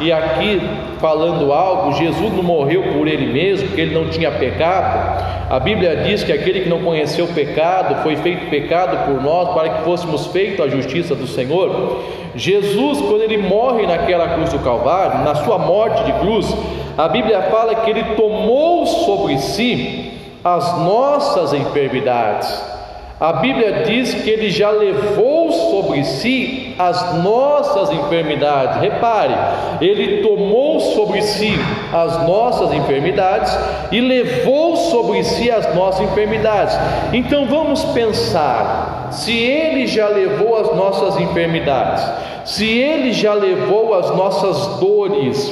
e 0.00 0.10
aqui 0.10 0.58
falando 0.98 1.52
algo, 1.52 1.92
Jesus 1.92 2.32
não 2.32 2.42
morreu 2.42 2.94
por 2.94 3.06
ele 3.06 3.26
mesmo, 3.30 3.68
porque 3.68 3.82
ele 3.82 3.94
não 3.94 4.08
tinha 4.08 4.30
pecado. 4.30 5.34
A 5.50 5.60
Bíblia 5.60 5.96
diz 5.96 6.24
que 6.24 6.32
aquele 6.32 6.62
que 6.62 6.68
não 6.70 6.80
conheceu 6.80 7.26
pecado 7.26 8.02
foi 8.02 8.16
feito 8.16 8.48
pecado 8.48 9.04
por 9.04 9.22
nós 9.22 9.52
para 9.52 9.68
que 9.68 9.84
fôssemos 9.84 10.28
feitos 10.28 10.64
a 10.64 10.68
justiça 10.68 11.14
do 11.14 11.26
Senhor. 11.26 12.04
Jesus, 12.34 13.02
quando 13.02 13.20
ele 13.20 13.36
morre 13.36 13.86
naquela 13.86 14.28
cruz 14.28 14.50
do 14.50 14.60
Calvário, 14.60 15.22
na 15.22 15.34
sua 15.34 15.58
morte 15.58 16.04
de 16.04 16.12
cruz, 16.14 16.56
a 16.96 17.06
Bíblia 17.06 17.42
fala 17.42 17.74
que 17.74 17.90
ele 17.90 18.02
tomou 18.16 18.86
sobre 18.86 19.36
si 19.38 20.03
as 20.44 20.78
nossas 20.78 21.54
enfermidades. 21.54 22.74
A 23.18 23.32
Bíblia 23.34 23.84
diz 23.84 24.12
que 24.12 24.28
ele 24.28 24.50
já 24.50 24.70
levou 24.70 25.50
sobre 25.50 26.04
si 26.04 26.74
as 26.78 27.22
nossas 27.22 27.90
enfermidades. 27.90 28.80
Repare, 28.82 29.32
ele 29.80 30.22
tomou 30.22 30.80
sobre 30.80 31.22
si 31.22 31.54
as 31.92 32.26
nossas 32.26 32.74
enfermidades 32.74 33.56
e 33.90 34.00
levou 34.00 34.76
sobre 34.76 35.22
si 35.22 35.50
as 35.50 35.74
nossas 35.74 36.10
enfermidades. 36.10 36.76
Então 37.12 37.46
vamos 37.46 37.82
pensar: 37.86 39.08
se 39.12 39.32
ele 39.32 39.86
já 39.86 40.08
levou 40.08 40.58
as 40.58 40.76
nossas 40.76 41.16
enfermidades, 41.18 42.04
se 42.44 42.66
ele 42.66 43.12
já 43.12 43.32
levou 43.32 43.94
as 43.94 44.10
nossas 44.10 44.80
dores, 44.80 45.50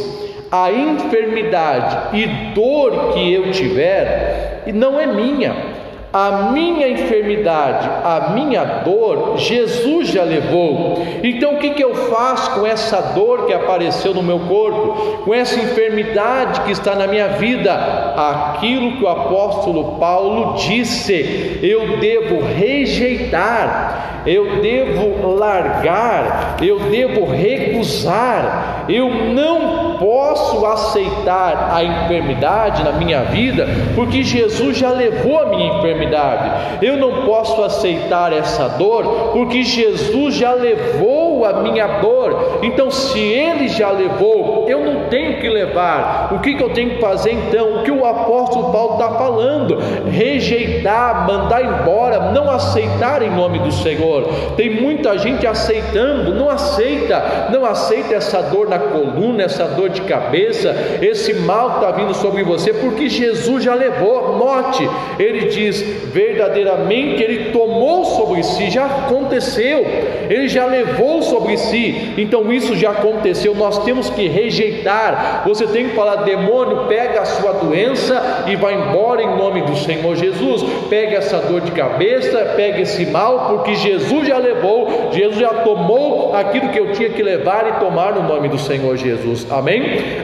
a 0.50 0.70
enfermidade 0.70 2.18
e 2.18 2.26
dor 2.54 3.12
que 3.14 3.32
eu 3.32 3.52
tiver, 3.52 4.51
não 4.66 5.00
é 5.00 5.06
minha 5.06 5.82
a 6.12 6.50
minha 6.52 6.88
enfermidade, 6.88 7.88
a 8.04 8.32
minha 8.34 8.62
dor, 8.84 9.38
Jesus 9.38 10.08
já 10.08 10.22
levou. 10.22 11.02
Então 11.22 11.54
o 11.54 11.58
que, 11.58 11.70
que 11.70 11.82
eu 11.82 11.94
faço 11.94 12.50
com 12.60 12.66
essa 12.66 13.00
dor 13.14 13.46
que 13.46 13.54
apareceu 13.54 14.12
no 14.12 14.22
meu 14.22 14.40
corpo, 14.40 15.22
com 15.24 15.32
essa 15.32 15.58
enfermidade 15.58 16.60
que 16.62 16.72
está 16.72 16.94
na 16.94 17.06
minha 17.06 17.28
vida? 17.28 17.72
Aquilo 17.72 18.98
que 18.98 19.04
o 19.04 19.08
apóstolo 19.08 19.96
Paulo 19.98 20.56
disse, 20.56 21.58
eu 21.62 21.96
devo 21.96 22.42
rejeitar, 22.44 24.22
eu 24.26 24.60
devo 24.60 25.34
largar, 25.34 26.58
eu 26.60 26.78
devo 26.78 27.24
recusar, 27.24 28.84
eu 28.86 29.08
não 29.08 29.91
posso 30.02 30.66
aceitar 30.66 31.70
a 31.72 31.84
enfermidade 31.84 32.82
na 32.82 32.90
minha 32.90 33.22
vida, 33.22 33.68
porque 33.94 34.24
Jesus 34.24 34.76
já 34.76 34.90
levou 34.90 35.38
a 35.38 35.46
minha 35.46 35.78
enfermidade. 35.78 36.84
Eu 36.84 36.96
não 36.96 37.24
posso 37.24 37.62
aceitar 37.62 38.32
essa 38.32 38.68
dor, 38.70 39.30
porque 39.32 39.62
Jesus 39.62 40.34
já 40.34 40.54
levou 40.54 41.21
a 41.44 41.54
minha 41.54 41.86
dor. 42.00 42.60
Então, 42.62 42.90
se 42.90 43.18
Ele 43.18 43.68
já 43.68 43.90
levou, 43.90 44.66
eu 44.68 44.80
não 44.80 45.08
tenho 45.08 45.40
que 45.40 45.48
levar. 45.48 46.28
O 46.32 46.38
que, 46.40 46.54
que 46.54 46.62
eu 46.62 46.70
tenho 46.70 46.90
que 46.90 47.00
fazer 47.00 47.32
então? 47.32 47.76
O 47.76 47.82
que 47.82 47.90
o 47.90 48.04
apóstolo 48.04 48.72
Paulo 48.72 48.94
está 48.94 49.18
falando? 49.18 49.78
Rejeitar, 50.10 51.26
mandar 51.26 51.64
embora, 51.64 52.32
não 52.32 52.50
aceitar 52.50 53.22
em 53.22 53.30
nome 53.30 53.58
do 53.58 53.72
Senhor. 53.72 54.24
Tem 54.56 54.70
muita 54.70 55.18
gente 55.18 55.46
aceitando, 55.46 56.34
não 56.34 56.48
aceita, 56.48 57.48
não 57.50 57.64
aceita 57.64 58.14
essa 58.14 58.42
dor 58.42 58.68
na 58.68 58.78
coluna, 58.78 59.42
essa 59.42 59.64
dor 59.64 59.88
de 59.88 60.02
cabeça, 60.02 60.74
esse 61.00 61.34
mal 61.34 61.70
que 61.70 61.76
está 61.76 61.90
vindo 61.90 62.14
sobre 62.14 62.42
você, 62.42 62.72
porque 62.72 63.08
Jesus 63.08 63.64
já 63.64 63.74
levou. 63.74 64.21
Note, 64.52 64.88
ele 65.18 65.46
diz: 65.46 65.80
verdadeiramente 66.12 67.22
ele 67.22 67.50
tomou 67.50 68.04
sobre 68.04 68.42
si, 68.42 68.70
já 68.70 68.84
aconteceu, 68.84 69.84
ele 70.28 70.46
já 70.46 70.66
levou 70.66 71.22
sobre 71.22 71.56
si, 71.56 72.12
então 72.18 72.52
isso 72.52 72.76
já 72.76 72.90
aconteceu, 72.90 73.54
nós 73.54 73.82
temos 73.84 74.10
que 74.10 74.28
rejeitar. 74.28 75.42
Você 75.46 75.66
tem 75.66 75.88
que 75.88 75.94
falar, 75.94 76.16
demônio, 76.16 76.86
pega 76.86 77.22
a 77.22 77.24
sua 77.24 77.52
doença 77.52 78.44
e 78.46 78.56
vai 78.56 78.74
embora 78.74 79.22
em 79.22 79.36
nome 79.36 79.62
do 79.62 79.76
Senhor 79.76 80.14
Jesus, 80.16 80.62
pega 80.90 81.16
essa 81.16 81.38
dor 81.38 81.62
de 81.62 81.70
cabeça, 81.70 82.52
pega 82.56 82.80
esse 82.80 83.06
mal, 83.06 83.48
porque 83.48 83.74
Jesus 83.74 84.28
já 84.28 84.36
levou, 84.36 85.10
Jesus 85.12 85.38
já 85.38 85.54
tomou 85.54 86.34
aquilo 86.34 86.68
que 86.68 86.78
eu 86.78 86.92
tinha 86.92 87.08
que 87.08 87.22
levar 87.22 87.66
e 87.68 87.80
tomar 87.80 88.12
no 88.12 88.22
nome 88.22 88.48
do 88.48 88.58
Senhor 88.58 88.96
Jesus, 88.96 89.46
amém? 89.50 89.82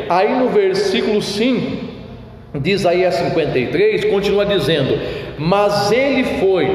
Aí 0.09 0.39
no 0.39 0.49
versículo 0.49 1.23
5 1.23 1.88
de 2.55 2.71
Isaías 2.71 3.15
53, 3.15 4.07
continua 4.07 4.47
dizendo: 4.47 4.99
Mas 5.39 5.93
ele 5.93 6.25
foi 6.41 6.69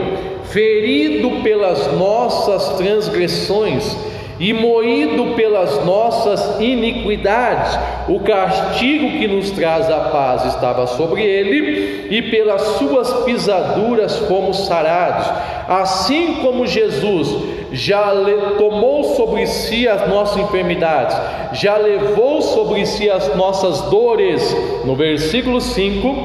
ferido 0.45 1.41
pelas 1.41 1.91
nossas 1.93 2.77
transgressões 2.77 3.97
e 4.39 4.53
moído 4.53 5.35
pelas 5.35 5.83
nossas 5.85 6.59
iniquidades. 6.59 7.77
O 8.07 8.19
castigo 8.19 9.17
que 9.17 9.27
nos 9.27 9.51
traz 9.51 9.89
a 9.89 9.99
paz 10.09 10.45
estava 10.53 10.85
sobre 10.85 11.23
ele, 11.23 12.07
e 12.09 12.21
pelas 12.23 12.61
suas 12.77 13.11
pisaduras 13.23 14.17
fomos 14.27 14.67
sarados. 14.67 15.27
Assim 15.67 16.35
como 16.41 16.67
Jesus 16.67 17.52
já 17.73 18.13
tomou 18.57 19.03
sobre 19.15 19.47
si 19.47 19.87
as 19.87 20.07
nossas 20.07 20.37
enfermidades, 20.37 21.17
já 21.53 21.75
levou 21.75 22.39
sobre 22.39 22.85
si 22.85 23.09
as 23.09 23.35
nossas 23.35 23.81
dores. 23.89 24.55
No 24.85 24.95
versículo 24.95 25.59
5, 25.59 26.15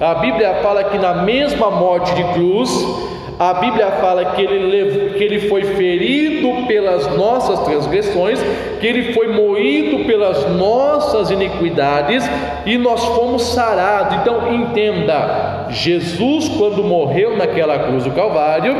a 0.00 0.16
Bíblia 0.16 0.54
fala 0.62 0.82
que 0.82 0.98
na 0.98 1.14
mesma 1.22 1.70
morte 1.70 2.12
de 2.12 2.24
cruz, 2.34 2.70
a 3.38 3.54
Bíblia 3.54 3.92
fala 4.00 4.24
que 4.32 4.42
ele, 4.42 5.10
que 5.10 5.22
ele 5.22 5.48
foi 5.48 5.62
ferido 5.62 6.66
pelas 6.66 7.06
nossas 7.16 7.60
transgressões, 7.60 8.40
que 8.80 8.86
ele 8.86 9.12
foi 9.12 9.28
moído 9.28 10.04
pelas 10.06 10.44
nossas 10.56 11.30
iniquidades 11.30 12.24
e 12.64 12.76
nós 12.78 13.04
fomos 13.04 13.42
sarados. 13.42 14.18
Então 14.18 14.52
entenda, 14.52 15.55
Jesus, 15.70 16.48
quando 16.48 16.82
morreu 16.84 17.36
naquela 17.36 17.78
cruz 17.78 18.04
do 18.04 18.10
Calvário, 18.10 18.76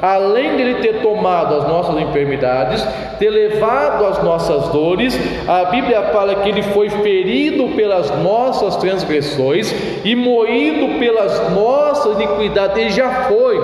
além 0.00 0.56
de 0.56 0.62
ele 0.62 0.74
ter 0.76 1.02
tomado 1.02 1.54
as 1.54 1.68
nossas 1.68 2.00
enfermidades, 2.00 2.86
ter 3.18 3.30
levado 3.30 4.06
as 4.06 4.22
nossas 4.22 4.68
dores, 4.68 5.18
a 5.48 5.64
Bíblia 5.66 6.02
fala 6.12 6.36
que 6.36 6.48
ele 6.48 6.62
foi 6.62 6.88
ferido 6.88 7.68
pelas 7.76 8.10
nossas 8.22 8.76
transgressões 8.76 9.74
e 10.04 10.14
moído 10.14 10.98
pelas 10.98 11.50
nossas 11.50 12.18
iniquidades. 12.20 12.76
Ele 12.76 12.90
já 12.90 13.10
foi. 13.28 13.58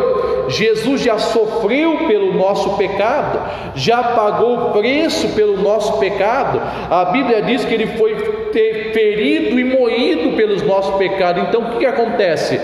Jesus 0.48 1.00
já 1.00 1.18
sofreu 1.18 2.06
pelo 2.06 2.34
nosso 2.34 2.76
pecado, 2.76 3.40
já 3.74 4.02
pagou 4.02 4.54
o 4.54 4.72
preço 4.72 5.28
pelo 5.28 5.56
nosso 5.62 5.98
pecado. 5.98 6.60
A 6.90 7.06
Bíblia 7.06 7.42
diz 7.42 7.64
que 7.64 7.72
ele 7.72 7.86
foi 7.98 8.14
ferido 8.54 9.58
e 9.58 9.64
moído 9.64 10.36
pelos 10.36 10.62
nossos 10.62 10.96
pecados. 10.96 11.44
Então 11.48 11.62
o 11.62 11.70
que, 11.72 11.78
que 11.78 11.86
acontece? 11.86 12.60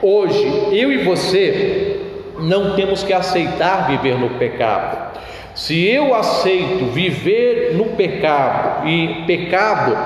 Hoje, 0.00 0.44
eu 0.72 0.92
e 0.92 0.98
você 0.98 2.00
não 2.40 2.74
temos 2.74 3.02
que 3.02 3.12
aceitar 3.12 3.88
viver 3.88 4.18
no 4.18 4.30
pecado. 4.30 5.12
Se 5.54 5.86
eu 5.86 6.14
aceito 6.14 6.86
viver 6.86 7.74
no 7.74 7.86
pecado, 7.96 8.88
e 8.88 9.24
pecado 9.26 9.96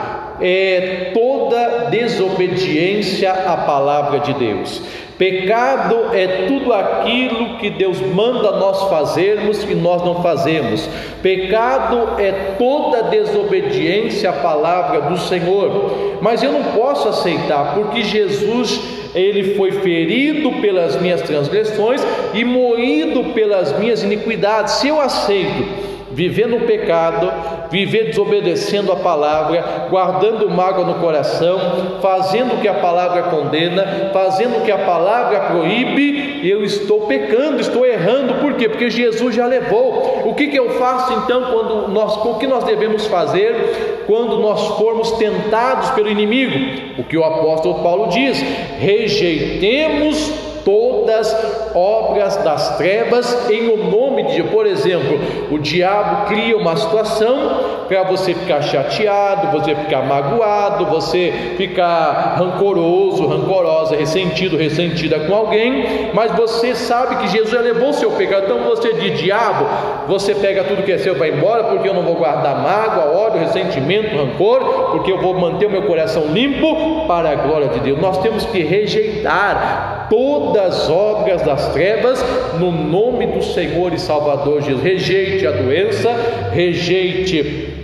é 0.40 1.12
toda 1.14 1.90
desobediência 1.90 3.32
à 3.32 3.56
palavra 3.56 4.20
de 4.20 4.34
Deus. 4.34 4.82
Pecado 5.18 6.14
é 6.14 6.46
tudo 6.46 6.74
aquilo 6.74 7.56
que 7.56 7.70
Deus 7.70 7.98
manda 8.00 8.52
nós 8.52 8.82
fazermos 8.90 9.64
e 9.64 9.74
nós 9.74 10.04
não 10.04 10.22
fazemos. 10.22 10.86
Pecado 11.22 12.20
é 12.20 12.32
toda 12.58 13.04
desobediência 13.04 14.28
à 14.28 14.32
palavra 14.34 15.02
do 15.02 15.16
Senhor. 15.16 16.18
Mas 16.20 16.42
eu 16.42 16.52
não 16.52 16.64
posso 16.64 17.08
aceitar, 17.08 17.74
porque 17.74 18.02
Jesus 18.02 18.78
ele 19.14 19.54
foi 19.54 19.72
ferido 19.72 20.52
pelas 20.60 21.00
minhas 21.00 21.22
transgressões 21.22 22.02
e 22.34 22.44
moído 22.44 23.32
pelas 23.32 23.78
minhas 23.78 24.02
iniquidades. 24.02 24.74
Se 24.74 24.88
eu 24.88 25.00
aceito 25.00 25.95
viver 26.16 26.48
no 26.48 26.60
pecado, 26.60 27.30
viver 27.70 28.04
desobedecendo 28.04 28.90
a 28.90 28.96
palavra, 28.96 29.86
guardando 29.90 30.48
mágoa 30.48 30.86
no 30.86 30.94
coração, 30.94 31.98
fazendo 32.00 32.54
o 32.54 32.60
que 32.62 32.66
a 32.66 32.72
palavra 32.72 33.24
condena, 33.24 34.10
fazendo 34.14 34.56
o 34.56 34.60
que 34.62 34.70
a 34.72 34.78
palavra 34.78 35.40
proíbe, 35.40 36.40
eu 36.42 36.64
estou 36.64 37.02
pecando, 37.02 37.60
estou 37.60 37.84
errando, 37.84 38.36
por 38.36 38.54
quê? 38.54 38.66
Porque 38.66 38.88
Jesus 38.88 39.34
já 39.34 39.44
levou. 39.44 40.22
O 40.24 40.34
que, 40.34 40.46
que 40.46 40.58
eu 40.58 40.70
faço 40.78 41.12
então 41.12 41.52
quando 41.52 41.88
nós, 41.88 42.16
o 42.24 42.38
que 42.38 42.46
nós 42.46 42.64
devemos 42.64 43.06
fazer 43.06 44.04
quando 44.06 44.38
nós 44.38 44.78
formos 44.78 45.12
tentados 45.12 45.90
pelo 45.90 46.08
inimigo? 46.08 46.58
O 46.96 47.04
que 47.04 47.18
o 47.18 47.24
apóstolo 47.24 47.82
Paulo 47.82 48.08
diz: 48.08 48.42
rejeitemos 48.78 50.45
todas 50.66 51.32
obras 51.72 52.36
das 52.38 52.76
trevas 52.76 53.48
em 53.48 53.68
o 53.68 53.76
nome 53.88 54.24
de 54.24 54.42
Deus. 54.42 54.50
Por 54.50 54.66
exemplo, 54.66 55.16
o 55.48 55.58
diabo 55.60 56.26
cria 56.26 56.56
uma 56.56 56.74
situação 56.74 57.84
para 57.86 58.02
você 58.02 58.34
ficar 58.34 58.60
chateado, 58.62 59.56
você 59.56 59.76
ficar 59.76 60.02
magoado, 60.02 60.86
você 60.86 61.54
ficar 61.56 62.34
rancoroso, 62.36 63.28
rancorosa, 63.28 63.94
ressentido, 63.94 64.56
ressentida 64.56 65.20
com 65.20 65.32
alguém, 65.36 66.10
mas 66.12 66.32
você 66.32 66.74
sabe 66.74 67.14
que 67.18 67.28
Jesus 67.28 67.62
levou 67.62 67.92
seu 67.92 68.10
pecado. 68.10 68.46
Então 68.46 68.64
você 68.64 68.92
diz, 68.94 69.20
diabo, 69.20 69.66
você 70.08 70.34
pega 70.34 70.64
tudo 70.64 70.82
que 70.82 70.90
é 70.90 70.98
seu, 70.98 71.16
vai 71.16 71.30
embora, 71.30 71.62
porque 71.64 71.88
eu 71.88 71.94
não 71.94 72.02
vou 72.02 72.16
guardar 72.16 72.60
mágoa, 72.60 73.16
ódio, 73.16 73.38
ressentimento, 73.38 74.16
rancor, 74.16 74.90
porque 74.90 75.12
eu 75.12 75.20
vou 75.20 75.34
manter 75.34 75.66
o 75.66 75.70
meu 75.70 75.82
coração 75.82 76.26
limpo 76.26 77.06
para 77.06 77.30
a 77.30 77.34
glória 77.36 77.68
de 77.68 77.78
Deus. 77.78 78.00
Nós 78.00 78.18
temos 78.18 78.44
que 78.46 78.64
rejeitar 78.64 79.95
toda 80.08 80.60
das 80.60 80.88
obras 80.88 81.42
das 81.42 81.72
trevas, 81.72 82.24
no 82.58 82.72
nome 82.72 83.26
do 83.26 83.42
Senhor 83.42 83.92
e 83.92 83.98
Salvador 83.98 84.62
Jesus. 84.62 84.82
Rejeite 84.82 85.46
a 85.46 85.52
doença, 85.52 86.10
rejeite 86.52 87.74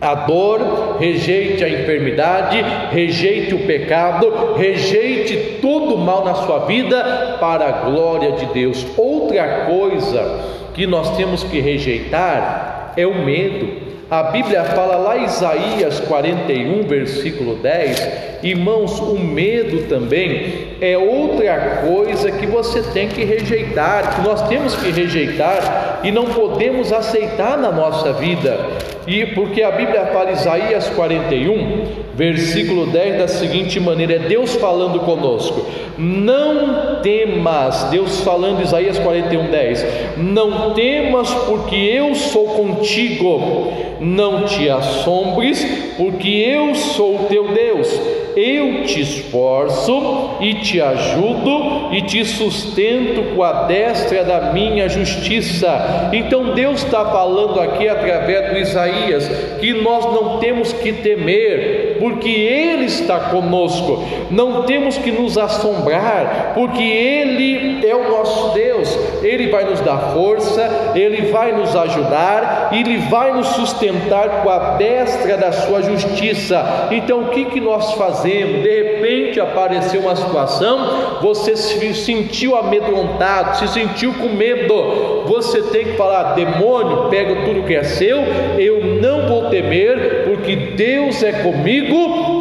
a 0.00 0.14
dor, 0.14 0.96
rejeite 0.98 1.64
a 1.64 1.68
enfermidade, 1.68 2.62
rejeite 2.92 3.54
o 3.54 3.60
pecado, 3.60 4.54
rejeite 4.56 5.58
todo 5.62 5.94
o 5.94 5.98
mal 5.98 6.24
na 6.24 6.34
sua 6.34 6.60
vida 6.66 7.36
para 7.40 7.66
a 7.66 7.72
glória 7.90 8.32
de 8.32 8.46
Deus. 8.46 8.86
Outra 8.96 9.66
coisa 9.66 10.40
que 10.74 10.86
nós 10.86 11.16
temos 11.16 11.42
que 11.44 11.60
rejeitar 11.60 12.92
é 12.96 13.06
o 13.06 13.24
medo. 13.24 13.86
A 14.10 14.24
Bíblia 14.24 14.62
fala 14.62 14.96
lá 14.96 15.16
Isaías 15.16 15.98
41, 16.00 16.82
versículo 16.82 17.56
10, 17.56 18.08
irmãos, 18.42 19.00
o 19.00 19.18
medo 19.18 19.88
também 19.88 20.65
é 20.80 20.96
outra 20.96 21.82
coisa 21.86 22.30
que 22.30 22.46
você 22.46 22.82
tem 22.82 23.08
que 23.08 23.24
rejeitar, 23.24 24.16
que 24.16 24.28
nós 24.28 24.46
temos 24.48 24.74
que 24.74 24.90
rejeitar 24.90 26.00
e 26.02 26.10
não 26.10 26.26
podemos 26.26 26.92
aceitar 26.92 27.56
na 27.56 27.70
nossa 27.70 28.12
vida. 28.12 28.58
E 29.06 29.24
porque 29.26 29.62
a 29.62 29.70
Bíblia 29.70 30.06
fala 30.06 30.32
Isaías 30.32 30.88
41, 30.90 31.84
versículo 32.14 32.86
10 32.86 33.18
da 33.18 33.28
seguinte 33.28 33.78
maneira, 33.78 34.14
é 34.14 34.18
Deus 34.18 34.56
falando 34.56 35.00
conosco: 35.00 35.64
Não 35.96 37.00
temas, 37.00 37.84
Deus 37.84 38.20
falando 38.20 38.62
Isaías 38.62 38.98
41, 38.98 39.46
10, 39.46 39.86
não 40.16 40.74
temas, 40.74 41.32
porque 41.46 41.76
eu 41.76 42.14
sou 42.14 42.46
contigo 42.48 43.86
não 44.00 44.44
te 44.44 44.68
assombres, 44.68 45.64
porque 45.96 46.28
eu 46.28 46.74
sou 46.74 47.26
teu 47.28 47.48
Deus. 47.48 47.88
Eu 48.36 48.84
te 48.84 49.00
esforço 49.00 50.36
e 50.42 50.56
te 50.56 50.78
ajudo 50.78 51.90
e 51.90 52.02
te 52.02 52.22
sustento 52.22 53.34
com 53.34 53.42
a 53.42 53.62
destra 53.62 54.22
da 54.22 54.52
minha 54.52 54.90
justiça. 54.90 56.10
Então 56.12 56.54
Deus 56.54 56.84
está 56.84 57.02
falando 57.06 57.58
aqui 57.58 57.88
através 57.88 58.52
do 58.52 58.58
Isaías 58.58 59.26
que 59.58 59.72
nós 59.72 60.04
não 60.04 60.38
temos 60.38 60.70
que 60.70 60.92
temer, 60.92 61.95
porque 61.98 62.28
Ele 62.28 62.84
está 62.84 63.18
conosco. 63.30 64.02
Não 64.30 64.62
temos 64.62 64.96
que 64.98 65.10
nos 65.10 65.36
assombrar, 65.38 66.52
porque 66.54 66.82
Ele 66.82 67.86
é 67.86 67.94
o 67.94 68.10
nosso 68.10 68.54
Deus. 68.54 68.96
Ele 69.22 69.48
vai 69.48 69.64
nos 69.64 69.80
dar 69.80 70.12
força, 70.12 70.92
Ele 70.94 71.30
vai 71.30 71.52
nos 71.52 71.74
ajudar, 71.74 72.70
Ele 72.72 72.98
vai 73.08 73.32
nos 73.32 73.48
sustentar 73.48 74.42
com 74.42 74.50
a 74.50 74.76
destra 74.76 75.36
da 75.36 75.52
sua 75.52 75.82
justiça. 75.82 76.88
Então 76.90 77.22
o 77.22 77.28
que, 77.28 77.46
que 77.46 77.60
nós 77.60 77.92
fazemos? 77.92 78.62
De 78.62 78.82
repente 78.82 79.40
apareceu 79.40 80.00
uma 80.00 80.16
situação, 80.16 81.20
você 81.20 81.56
se 81.56 81.94
sentiu 81.94 82.56
amedrontado, 82.56 83.58
se 83.58 83.68
sentiu 83.68 84.12
com 84.14 84.28
medo. 84.28 85.24
Você 85.26 85.62
tem 85.62 85.84
que 85.86 85.92
falar: 85.92 86.34
demônio, 86.34 87.08
pega 87.08 87.44
tudo 87.44 87.64
que 87.64 87.74
é 87.74 87.82
seu, 87.82 88.18
eu 88.58 88.84
não 89.00 89.28
vou 89.28 89.50
temer, 89.50 90.24
porque 90.24 90.56
Deus 90.56 91.22
é 91.22 91.32
comigo, 91.32 91.85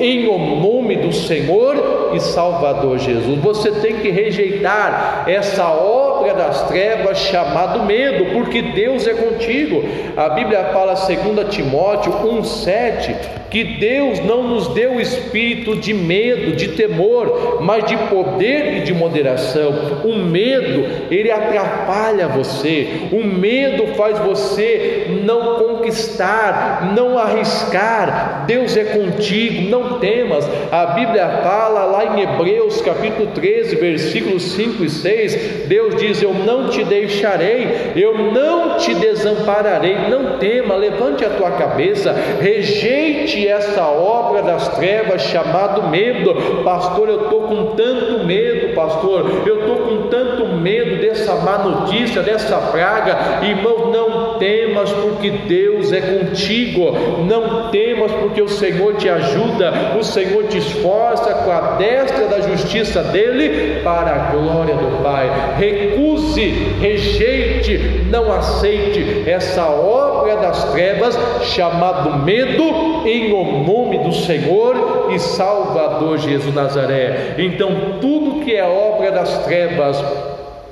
em 0.02 0.28
o 0.28 0.38
nome 0.38 0.96
do 0.96 1.14
Senhor 1.14 2.12
e 2.14 2.20
Salvador 2.20 2.98
Jesus. 3.00 3.40
Você 3.40 3.72
tem 3.72 3.98
que 3.98 4.10
rejeitar 4.10 5.26
essa 5.28 5.70
obra 5.70 6.05
das 6.36 6.68
trevas 6.68 7.18
chamado 7.18 7.84
medo, 7.86 8.34
porque 8.34 8.62
Deus 8.62 9.08
é 9.08 9.14
contigo. 9.14 9.84
A 10.16 10.30
Bíblia 10.30 10.66
fala 10.66 10.94
2 10.94 11.50
Timóteo 11.50 12.12
1,7 12.12 13.46
que 13.56 13.64
Deus 13.64 14.20
não 14.20 14.44
nos 14.44 14.68
deu 14.74 15.00
espírito 15.00 15.78
de 15.78 15.94
medo, 15.94 16.58
de 16.58 16.70
temor, 16.70 17.60
mas 17.62 17.86
de 17.86 17.96
poder 18.10 18.80
e 18.80 18.80
de 18.82 18.94
moderação. 18.94 20.02
O 20.04 20.14
medo, 20.18 20.86
ele 21.10 21.32
atrapalha 21.32 22.28
você. 22.28 23.08
O 23.14 23.24
medo 23.24 23.96
faz 23.96 24.20
você 24.20 25.22
não 25.24 25.56
conquistar, 25.56 26.92
não 26.94 27.18
arriscar. 27.18 28.44
Deus 28.46 28.76
é 28.76 28.84
contigo, 28.84 29.70
não 29.70 30.00
temas. 30.00 30.46
A 30.70 30.88
Bíblia 30.88 31.26
fala 31.42 31.86
lá 31.86 32.06
em 32.06 32.24
Hebreus 32.24 32.82
capítulo 32.82 33.28
13, 33.34 33.78
versículos 33.78 34.44
5 34.52 34.84
e 34.84 34.90
6, 34.90 35.68
Deus 35.68 35.96
diz: 35.96 36.22
"Eu 36.26 36.34
não 36.34 36.70
te 36.70 36.84
deixarei, 36.84 37.92
eu 37.96 38.14
não 38.18 38.78
te 38.78 38.94
desampararei. 38.96 39.96
Não 40.10 40.38
tema, 40.38 40.76
levante 40.76 41.24
a 41.24 41.30
tua 41.30 41.52
cabeça, 41.52 42.16
rejeite 42.42 43.48
essa 43.48 43.88
obra 43.88 44.42
das 44.42 44.68
trevas 44.70 45.22
chamado 45.22 45.90
medo. 45.90 46.36
Pastor, 46.64 47.10
eu 47.10 47.24
estou 47.24 47.42
com 47.44 47.76
tanto 47.76 48.26
medo, 48.26 48.74
pastor, 48.74 49.44
eu 49.46 49.55
estou 49.66 49.78
com 49.78 50.08
tanto 50.08 50.48
medo 50.48 51.02
dessa 51.02 51.36
má 51.36 51.58
notícia, 51.58 52.22
dessa 52.22 52.58
praga. 52.58 53.46
Irmão, 53.46 53.92
não 53.92 54.38
temas, 54.38 54.92
porque 54.92 55.30
Deus 55.30 55.92
é 55.92 56.02
contigo. 56.02 56.92
Não 57.28 57.70
temas, 57.70 58.12
porque 58.12 58.42
o 58.42 58.48
Senhor 58.48 58.96
te 58.96 59.10
ajuda, 59.10 59.98
o 60.00 60.04
Senhor 60.04 60.46
te 60.46 60.58
esforça 60.58 61.34
com 61.34 61.52
a 61.52 61.76
destra 61.78 62.28
da 62.28 62.42
justiça 62.42 63.04
dele 63.04 63.82
para 63.84 64.12
a 64.12 64.32
glória 64.32 64.76
do 64.76 65.04
Pai. 65.04 65.30
Recuse, 65.58 66.50
rejeite, 66.80 68.06
não 68.10 68.32
aceite 68.32 69.24
essa 69.26 69.66
obra 69.66 70.38
das 70.38 70.64
trevas, 70.72 71.18
chamado 71.44 72.24
medo, 72.24 72.95
em 73.06 73.34
o 73.34 73.64
nome 73.64 74.00
do 74.00 74.14
Senhor 74.14 75.10
e 75.12 75.20
Salvador 75.20 76.18
Jesus 76.18 76.54
Nazaré. 76.54 77.36
Então, 77.38 78.00
tudo 78.02 78.44
que 78.44 78.54
é 78.54 78.64
obra 78.64 79.12
das 79.12 79.46
trevas, 79.46 80.04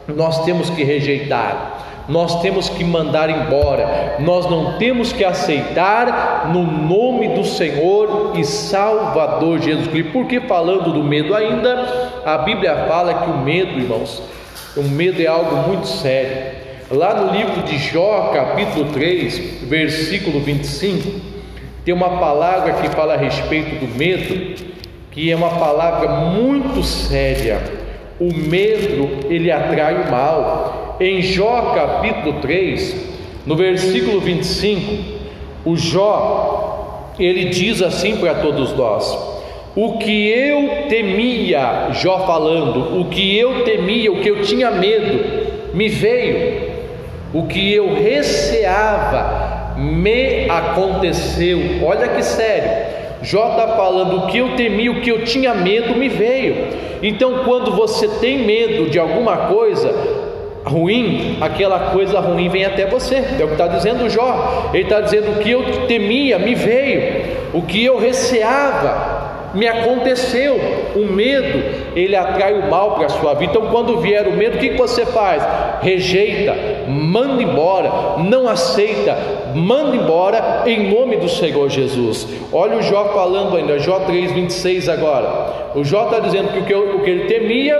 nós 0.07 0.43
temos 0.43 0.69
que 0.69 0.83
rejeitar 0.83 1.73
nós 2.07 2.41
temos 2.41 2.67
que 2.67 2.83
mandar 2.83 3.29
embora, 3.29 4.17
nós 4.19 4.49
não 4.49 4.77
temos 4.77 5.13
que 5.13 5.23
aceitar 5.23 6.51
no 6.51 6.63
nome 6.63 7.29
do 7.29 7.45
Senhor 7.45 8.33
e 8.35 8.43
Salvador 8.43 9.61
Jesus 9.61 9.87
Cristo. 9.87 10.11
Porque 10.11 10.41
falando 10.41 10.91
do 10.91 11.03
medo 11.03 11.33
ainda, 11.33 12.21
a 12.25 12.39
Bíblia 12.39 12.75
fala 12.87 13.13
que 13.13 13.29
o 13.29 13.37
medo, 13.37 13.79
irmãos, 13.79 14.21
o 14.75 14.83
medo 14.83 15.21
é 15.21 15.27
algo 15.27 15.67
muito 15.67 15.87
sério. 15.87 16.61
Lá 16.91 17.13
no 17.21 17.31
livro 17.31 17.61
de 17.63 17.77
Jó, 17.77 18.31
capítulo 18.33 18.91
3, 18.91 19.63
versículo 19.63 20.41
25, 20.41 21.32
tem 21.85 21.93
uma 21.93 22.17
palavra 22.17 22.73
que 22.73 22.89
fala 22.89 23.15
a 23.15 23.17
respeito 23.17 23.85
do 23.85 23.97
medo, 23.97 24.55
que 25.11 25.29
é 25.29 25.35
uma 25.35 25.49
palavra 25.49 26.07
muito 26.09 26.81
séria. 26.81 27.61
O 28.19 28.33
medo, 28.33 29.27
ele 29.29 29.51
atrai 29.51 29.95
o 29.95 30.09
mal. 30.09 30.97
Em 30.99 31.21
Jó 31.21 31.73
capítulo 31.75 32.39
3, 32.39 32.95
no 33.45 33.55
versículo 33.55 34.21
25, 34.21 35.03
o 35.65 35.75
Jó, 35.75 37.13
ele 37.19 37.45
diz 37.45 37.81
assim 37.81 38.15
para 38.17 38.35
todos 38.35 38.73
nós: 38.77 39.17
O 39.75 39.97
que 39.97 40.29
eu 40.29 40.87
temia, 40.87 41.89
Jó 41.91 42.19
falando, 42.25 43.01
o 43.01 43.05
que 43.05 43.37
eu 43.37 43.65
temia, 43.65 44.11
o 44.11 44.21
que 44.21 44.29
eu 44.29 44.41
tinha 44.41 44.71
medo, 44.71 45.73
me 45.73 45.89
veio, 45.89 46.71
o 47.33 47.45
que 47.47 47.73
eu 47.73 47.93
receava, 47.95 49.42
me 49.77 50.49
aconteceu. 50.49 51.59
Olha 51.83 52.07
que 52.07 52.23
sério. 52.23 52.93
Jó 53.21 53.51
está 53.51 53.69
falando 53.69 54.17
o 54.17 54.27
que 54.27 54.37
eu 54.37 54.55
temia, 54.55 54.91
o 54.91 54.99
que 54.99 55.09
eu 55.09 55.23
tinha 55.23 55.53
medo 55.53 55.95
me 55.95 56.09
veio. 56.09 56.67
Então, 57.01 57.43
quando 57.45 57.71
você 57.71 58.07
tem 58.07 58.39
medo 58.39 58.89
de 58.89 58.99
alguma 58.99 59.37
coisa, 59.47 59.93
ruim, 60.65 61.37
aquela 61.41 61.91
coisa 61.91 62.19
ruim 62.19 62.49
vem 62.49 62.65
até 62.65 62.85
você. 62.85 63.15
É 63.15 63.43
o 63.43 63.47
que 63.47 63.53
está 63.53 63.67
dizendo 63.67 64.09
Jó. 64.09 64.71
Ele 64.73 64.83
está 64.83 65.01
dizendo: 65.01 65.31
o 65.31 65.35
que 65.35 65.51
eu 65.51 65.63
temia 65.87 66.37
me 66.37 66.53
veio, 66.53 67.23
o 67.53 67.61
que 67.61 67.83
eu 67.83 67.97
receava 67.97 69.51
me 69.53 69.67
aconteceu. 69.67 70.59
O 70.95 71.05
medo, 71.05 71.82
ele 71.95 72.15
atrai 72.15 72.53
o 72.53 72.69
mal 72.69 72.95
para 72.95 73.05
a 73.05 73.09
sua 73.09 73.33
vida. 73.33 73.51
Então, 73.51 73.69
quando 73.69 73.99
vier 73.99 74.27
o 74.27 74.33
medo, 74.33 74.57
o 74.57 74.59
que 74.59 74.71
você 74.71 75.05
faz? 75.05 75.43
Rejeita, 75.81 76.55
manda 76.87 77.41
embora, 77.41 78.17
não 78.23 78.47
aceita, 78.47 79.17
manda 79.55 79.95
embora 79.95 80.63
em 80.65 80.91
nome 80.91 81.17
do 81.17 81.29
Senhor 81.29 81.69
Jesus. 81.69 82.27
Olha 82.51 82.77
o 82.77 82.81
Jó 82.81 83.05
falando 83.13 83.57
ainda, 83.57 83.79
Jó 83.79 83.99
3,26 84.01 84.91
agora. 84.91 85.71
O 85.75 85.83
Jó 85.83 86.05
está 86.05 86.19
dizendo 86.19 86.51
que 86.51 86.59
o 86.59 86.65
que, 86.65 86.73
o 86.73 86.99
que 86.99 87.09
ele 87.09 87.25
temia 87.25 87.77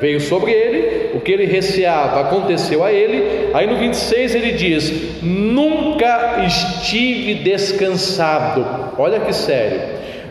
veio 0.00 0.20
sobre 0.20 0.52
ele, 0.52 1.10
o 1.14 1.20
que 1.20 1.32
ele 1.32 1.46
receava 1.46 2.20
aconteceu 2.20 2.84
a 2.84 2.92
ele. 2.92 3.50
Aí 3.52 3.66
no 3.66 3.76
26 3.76 4.34
ele 4.34 4.52
diz: 4.52 5.22
Nunca 5.22 6.44
estive 6.46 7.34
descansado, 7.34 8.64
olha 8.98 9.20
que 9.20 9.32
sério, 9.32 9.80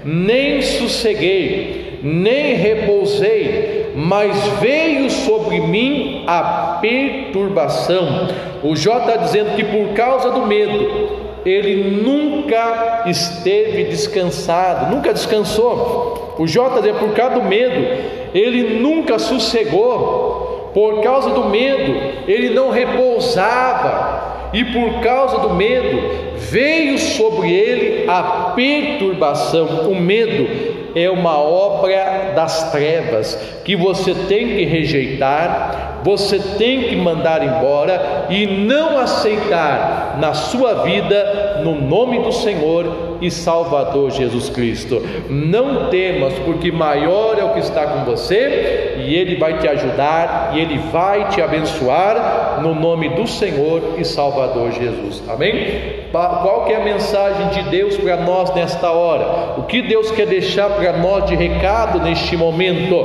nem 0.03 0.61
sosseguei, 0.61 1.86
nem 2.01 2.53
repousei, 2.55 3.91
mas 3.95 4.35
veio 4.59 5.09
sobre 5.09 5.59
mim 5.59 6.23
a 6.27 6.77
perturbação. 6.81 8.27
O 8.63 8.75
Jó 8.75 8.99
está 8.99 9.17
dizendo 9.17 9.55
que 9.55 9.63
por 9.63 9.93
causa 9.93 10.31
do 10.31 10.45
medo, 10.45 11.09
ele 11.45 12.01
nunca 12.01 13.03
esteve 13.07 13.85
descansado, 13.85 14.93
nunca 14.93 15.13
descansou. 15.13 16.35
O 16.37 16.47
Jó 16.47 16.67
está 16.67 16.81
dizendo, 16.81 16.99
por 16.99 17.13
causa 17.13 17.35
do 17.35 17.43
medo, 17.43 17.87
ele 18.33 18.79
nunca 18.79 19.17
sossegou, 19.17 20.71
por 20.73 21.01
causa 21.01 21.31
do 21.31 21.45
medo, 21.45 21.95
ele 22.27 22.51
não 22.51 22.69
repousava, 22.69 24.27
e 24.53 24.63
por 24.65 25.01
causa 25.01 25.39
do 25.39 25.53
medo, 25.53 26.35
veio 26.37 26.97
sobre 26.97 27.51
ele 27.51 28.05
a 28.07 28.53
perturbação, 28.55 29.89
o 29.89 29.95
medo 29.95 30.76
é 31.03 31.09
uma 31.09 31.37
obra 31.37 32.33
das 32.35 32.71
trevas 32.71 33.35
que 33.63 33.75
você 33.75 34.13
tem 34.13 34.47
que 34.47 34.65
rejeitar, 34.65 36.01
você 36.03 36.39
tem 36.57 36.83
que 36.83 36.95
mandar 36.95 37.43
embora 37.43 38.25
e 38.29 38.47
não 38.47 38.97
aceitar 38.97 40.17
na 40.19 40.33
sua 40.33 40.83
vida, 40.83 41.61
no 41.63 41.75
nome 41.75 42.19
do 42.19 42.31
Senhor 42.31 43.06
e 43.21 43.31
Salvador 43.31 44.11
Jesus 44.11 44.49
Cristo. 44.49 45.01
Não 45.29 45.89
temas, 45.89 46.33
porque 46.39 46.71
maior 46.71 47.37
é 47.37 47.43
o 47.43 47.53
que 47.53 47.59
está 47.59 47.85
com 47.87 48.05
você 48.05 48.95
e 48.97 49.15
Ele 49.15 49.35
vai 49.35 49.57
te 49.59 49.67
ajudar 49.67 50.51
e 50.53 50.59
Ele 50.59 50.77
vai 50.91 51.29
te 51.29 51.41
abençoar 51.41 52.59
no 52.61 52.73
nome 52.73 53.09
do 53.09 53.27
Senhor 53.27 53.95
e 53.97 54.05
Salvador 54.05 54.71
Jesus. 54.71 55.23
Amém? 55.27 55.97
Qual 56.11 56.65
que 56.65 56.73
é 56.73 56.77
a 56.77 56.83
mensagem 56.83 57.49
de 57.49 57.69
Deus 57.69 57.97
para 57.97 58.17
nós 58.17 58.53
nesta 58.55 58.91
hora? 58.91 59.59
O 59.59 59.63
que 59.63 59.81
Deus 59.81 60.09
quer 60.11 60.25
deixar 60.25 60.69
para 60.69 60.93
nós 60.97 61.25
de 61.25 61.35
recado 61.35 61.99
neste 61.99 62.35
momento? 62.35 62.95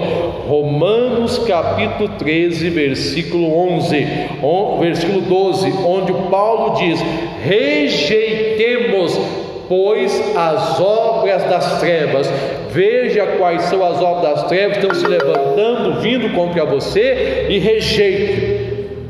Romanos 0.46 1.38
capítulo 1.40 2.08
13, 2.18 2.70
versículo 2.70 3.74
11, 3.74 4.06
versículo 4.80 5.20
12, 5.22 5.72
onde 5.84 6.12
Paulo 6.30 6.74
diz: 6.76 7.00
rejeitemos 7.44 9.18
pois 9.72 10.36
as 10.36 10.78
obras 10.78 11.44
das 11.44 11.80
trevas. 11.80 12.30
Veja 12.68 13.24
quais 13.38 13.62
são 13.62 13.82
as 13.82 14.02
obras 14.02 14.34
das 14.34 14.48
trevas 14.48 14.76
que 14.76 14.84
estão 14.84 15.00
se 15.00 15.06
levantando, 15.06 15.98
vindo 16.02 16.34
contra 16.34 16.66
você 16.66 17.46
e 17.48 17.58
rejeite 17.58 18.60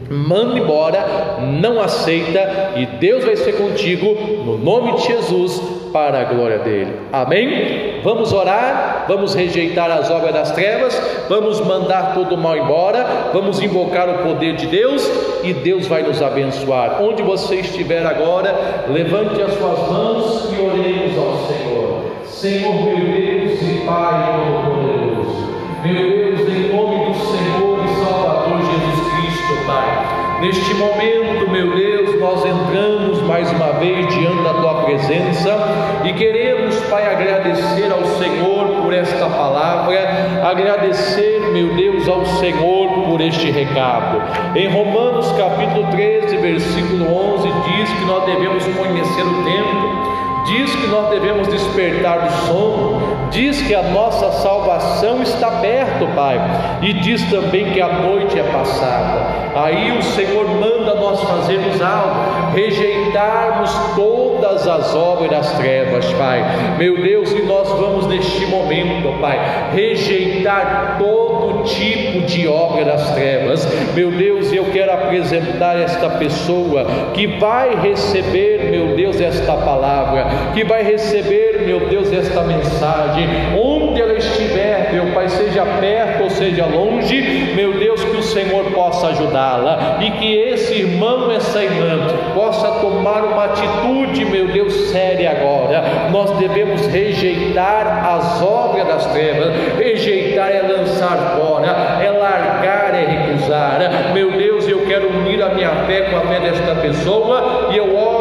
manda 0.08 0.58
embora, 0.58 1.38
não 1.40 1.80
aceita 1.80 2.74
e 2.76 2.84
Deus 2.84 3.24
vai 3.24 3.34
ser 3.34 3.54
contigo 3.54 4.14
no 4.44 4.58
nome 4.58 4.96
de 4.96 5.06
Jesus 5.06 5.81
para 5.92 6.20
a 6.20 6.24
glória 6.24 6.58
dele. 6.58 6.92
Amém? 7.12 8.00
Vamos 8.02 8.32
orar, 8.32 9.04
vamos 9.06 9.34
rejeitar 9.34 9.90
as 9.90 10.10
obras 10.10 10.32
das 10.32 10.50
trevas, 10.52 11.00
vamos 11.28 11.60
mandar 11.60 12.14
todo 12.14 12.34
o 12.34 12.38
mal 12.38 12.56
embora, 12.56 13.30
vamos 13.32 13.62
invocar 13.62 14.08
o 14.08 14.18
poder 14.24 14.56
de 14.56 14.66
Deus 14.66 15.08
e 15.44 15.52
Deus 15.52 15.86
vai 15.86 16.02
nos 16.02 16.20
abençoar. 16.22 17.02
Onde 17.02 17.22
você 17.22 17.56
estiver 17.56 18.04
agora, 18.04 18.84
levante 18.88 19.40
as 19.40 19.54
suas 19.54 19.78
mãos 19.90 20.52
e 20.52 20.60
oremos 20.60 21.18
ao 21.18 21.46
Senhor. 21.46 22.02
Senhor 22.24 22.74
meu 22.74 22.96
Deus 22.96 23.62
e 23.62 23.84
Pai 23.86 24.32
todo-poderoso, 24.36 25.46
meu 25.84 25.94
Deus, 25.94 26.40
em 26.48 26.74
nome 26.74 27.06
do 27.06 27.14
Senhor 27.14 27.84
e 27.84 28.04
Salvador 28.04 28.58
Jesus 28.58 29.12
Cristo, 29.12 29.66
Pai. 29.66 30.11
Neste 30.42 30.74
momento, 30.74 31.48
meu 31.48 31.72
Deus, 31.72 32.18
nós 32.18 32.44
entramos 32.44 33.22
mais 33.22 33.48
uma 33.52 33.74
vez 33.74 34.12
diante 34.12 34.42
da 34.42 34.52
tua 34.54 34.82
presença 34.82 35.56
e 36.04 36.12
queremos, 36.14 36.74
Pai, 36.90 37.06
agradecer 37.06 37.92
ao 37.92 38.04
Senhor 38.18 38.82
por 38.82 38.92
esta 38.92 39.26
palavra, 39.26 39.96
agradecer, 40.42 41.48
meu 41.52 41.72
Deus, 41.76 42.08
ao 42.08 42.26
Senhor 42.26 43.04
por 43.04 43.20
este 43.20 43.52
recado. 43.52 44.20
Em 44.56 44.68
Romanos 44.68 45.30
capítulo 45.30 45.86
13, 45.92 46.36
versículo 46.38 47.36
11, 47.36 47.48
diz 47.48 47.92
que 47.92 48.04
nós 48.04 48.24
devemos 48.24 48.64
conhecer 48.64 49.22
o 49.22 49.44
tempo 49.44 50.21
diz 50.46 50.74
que 50.74 50.86
nós 50.86 51.10
devemos 51.10 51.48
despertar 51.48 52.20
do 52.20 52.32
sono, 52.46 53.28
diz 53.30 53.60
que 53.62 53.74
a 53.74 53.82
nossa 53.82 54.30
salvação 54.32 55.22
está 55.22 55.50
perto, 55.60 56.06
Pai, 56.14 56.38
e 56.82 56.92
diz 56.94 57.22
também 57.30 57.72
que 57.72 57.80
a 57.80 57.88
noite 57.88 58.38
é 58.38 58.42
passada. 58.42 59.42
Aí 59.54 59.96
o 59.96 60.02
Senhor 60.02 60.46
manda 60.48 60.94
nós 60.94 61.20
fazermos 61.22 61.80
algo, 61.80 62.52
rejeitarmos 62.54 63.70
todas 63.94 64.66
as 64.66 64.94
obras 64.94 65.30
das 65.30 65.52
trevas, 65.58 66.10
Pai. 66.14 66.42
Meu 66.78 66.96
Deus, 67.00 67.32
e 67.32 67.42
nós 67.42 67.68
vamos 67.68 68.06
neste 68.06 68.46
momento, 68.46 69.18
Pai, 69.20 69.38
rejeitar 69.74 70.96
todo 70.98 71.64
tipo 71.64 72.26
de 72.26 72.48
obra 72.48 72.84
das 72.84 73.10
trevas. 73.10 73.66
Meu 73.94 74.10
Deus, 74.10 74.52
eu 74.52 74.64
quero 74.66 74.92
apresentar 74.92 75.78
esta 75.78 76.08
pessoa 76.10 76.84
que 77.14 77.26
vai 77.26 77.74
receber, 77.80 78.70
meu 78.70 78.96
Deus, 78.96 79.01
esta 79.42 79.54
palavra 79.54 80.26
que 80.54 80.64
vai 80.64 80.82
receber, 80.84 81.62
meu 81.66 81.80
Deus, 81.88 82.12
esta 82.12 82.42
mensagem, 82.42 83.26
onde 83.60 84.00
ela 84.00 84.14
estiver, 84.14 84.92
meu 84.92 85.12
Pai, 85.12 85.28
seja 85.28 85.64
perto 85.80 86.22
ou 86.24 86.30
seja 86.30 86.64
longe, 86.64 87.52
meu 87.54 87.72
Deus, 87.72 88.02
que 88.04 88.16
o 88.16 88.22
Senhor 88.22 88.64
possa 88.72 89.08
ajudá-la 89.08 89.98
e 90.00 90.10
que 90.12 90.36
esse 90.36 90.74
irmão, 90.74 91.30
essa 91.30 91.62
irmã, 91.62 92.06
possa 92.34 92.68
tomar 92.80 93.24
uma 93.24 93.44
atitude, 93.46 94.24
meu 94.24 94.46
Deus, 94.46 94.72
séria 94.90 95.32
agora. 95.32 96.08
Nós 96.10 96.30
devemos 96.38 96.86
rejeitar 96.86 98.06
as 98.06 98.40
obras 98.42 98.86
das 98.86 99.06
trevas, 99.06 99.52
rejeitar 99.76 100.50
é 100.50 100.62
lançar 100.62 101.36
fora, 101.36 102.02
é 102.02 102.10
largar, 102.10 102.94
é 102.94 103.04
recusar. 103.04 104.12
Meu 104.14 104.30
Deus, 104.30 104.68
eu 104.68 104.86
quero 104.86 105.08
unir 105.08 105.42
a 105.42 105.48
minha 105.48 105.70
fé 105.86 106.02
com 106.02 106.16
a 106.16 106.20
fé 106.20 106.40
desta 106.40 106.74
pessoa 106.76 107.70
e 107.72 107.76
eu 107.76 107.96
oro, 107.96 108.11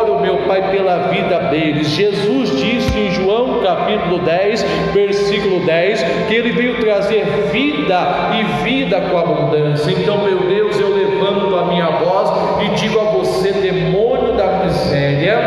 Pai 0.52 0.70
pela 0.70 0.98
vida 1.08 1.40
deles. 1.50 1.88
Jesus 1.92 2.60
disse 2.60 3.00
em 3.00 3.10
João 3.12 3.62
capítulo 3.64 4.20
10, 4.20 4.62
versículo 4.94 5.66
10, 5.66 6.04
que 6.28 6.36
ele 6.36 6.52
veio 6.52 6.78
trazer 6.82 7.24
vida 7.54 8.32
e 8.38 8.44
vida 8.62 9.00
com 9.00 9.18
abundância. 9.18 9.90
Então, 9.90 10.18
meu 10.18 10.40
Deus, 10.40 10.78
eu 10.78 10.94
levanto 10.94 11.56
a 11.56 11.68
minha 11.68 11.90
voz 11.92 12.30
e 12.66 12.76
digo 12.76 13.00
a 13.00 13.04
você, 13.12 13.54
demônio 13.54 14.34
da 14.34 14.66
miséria, 14.66 15.40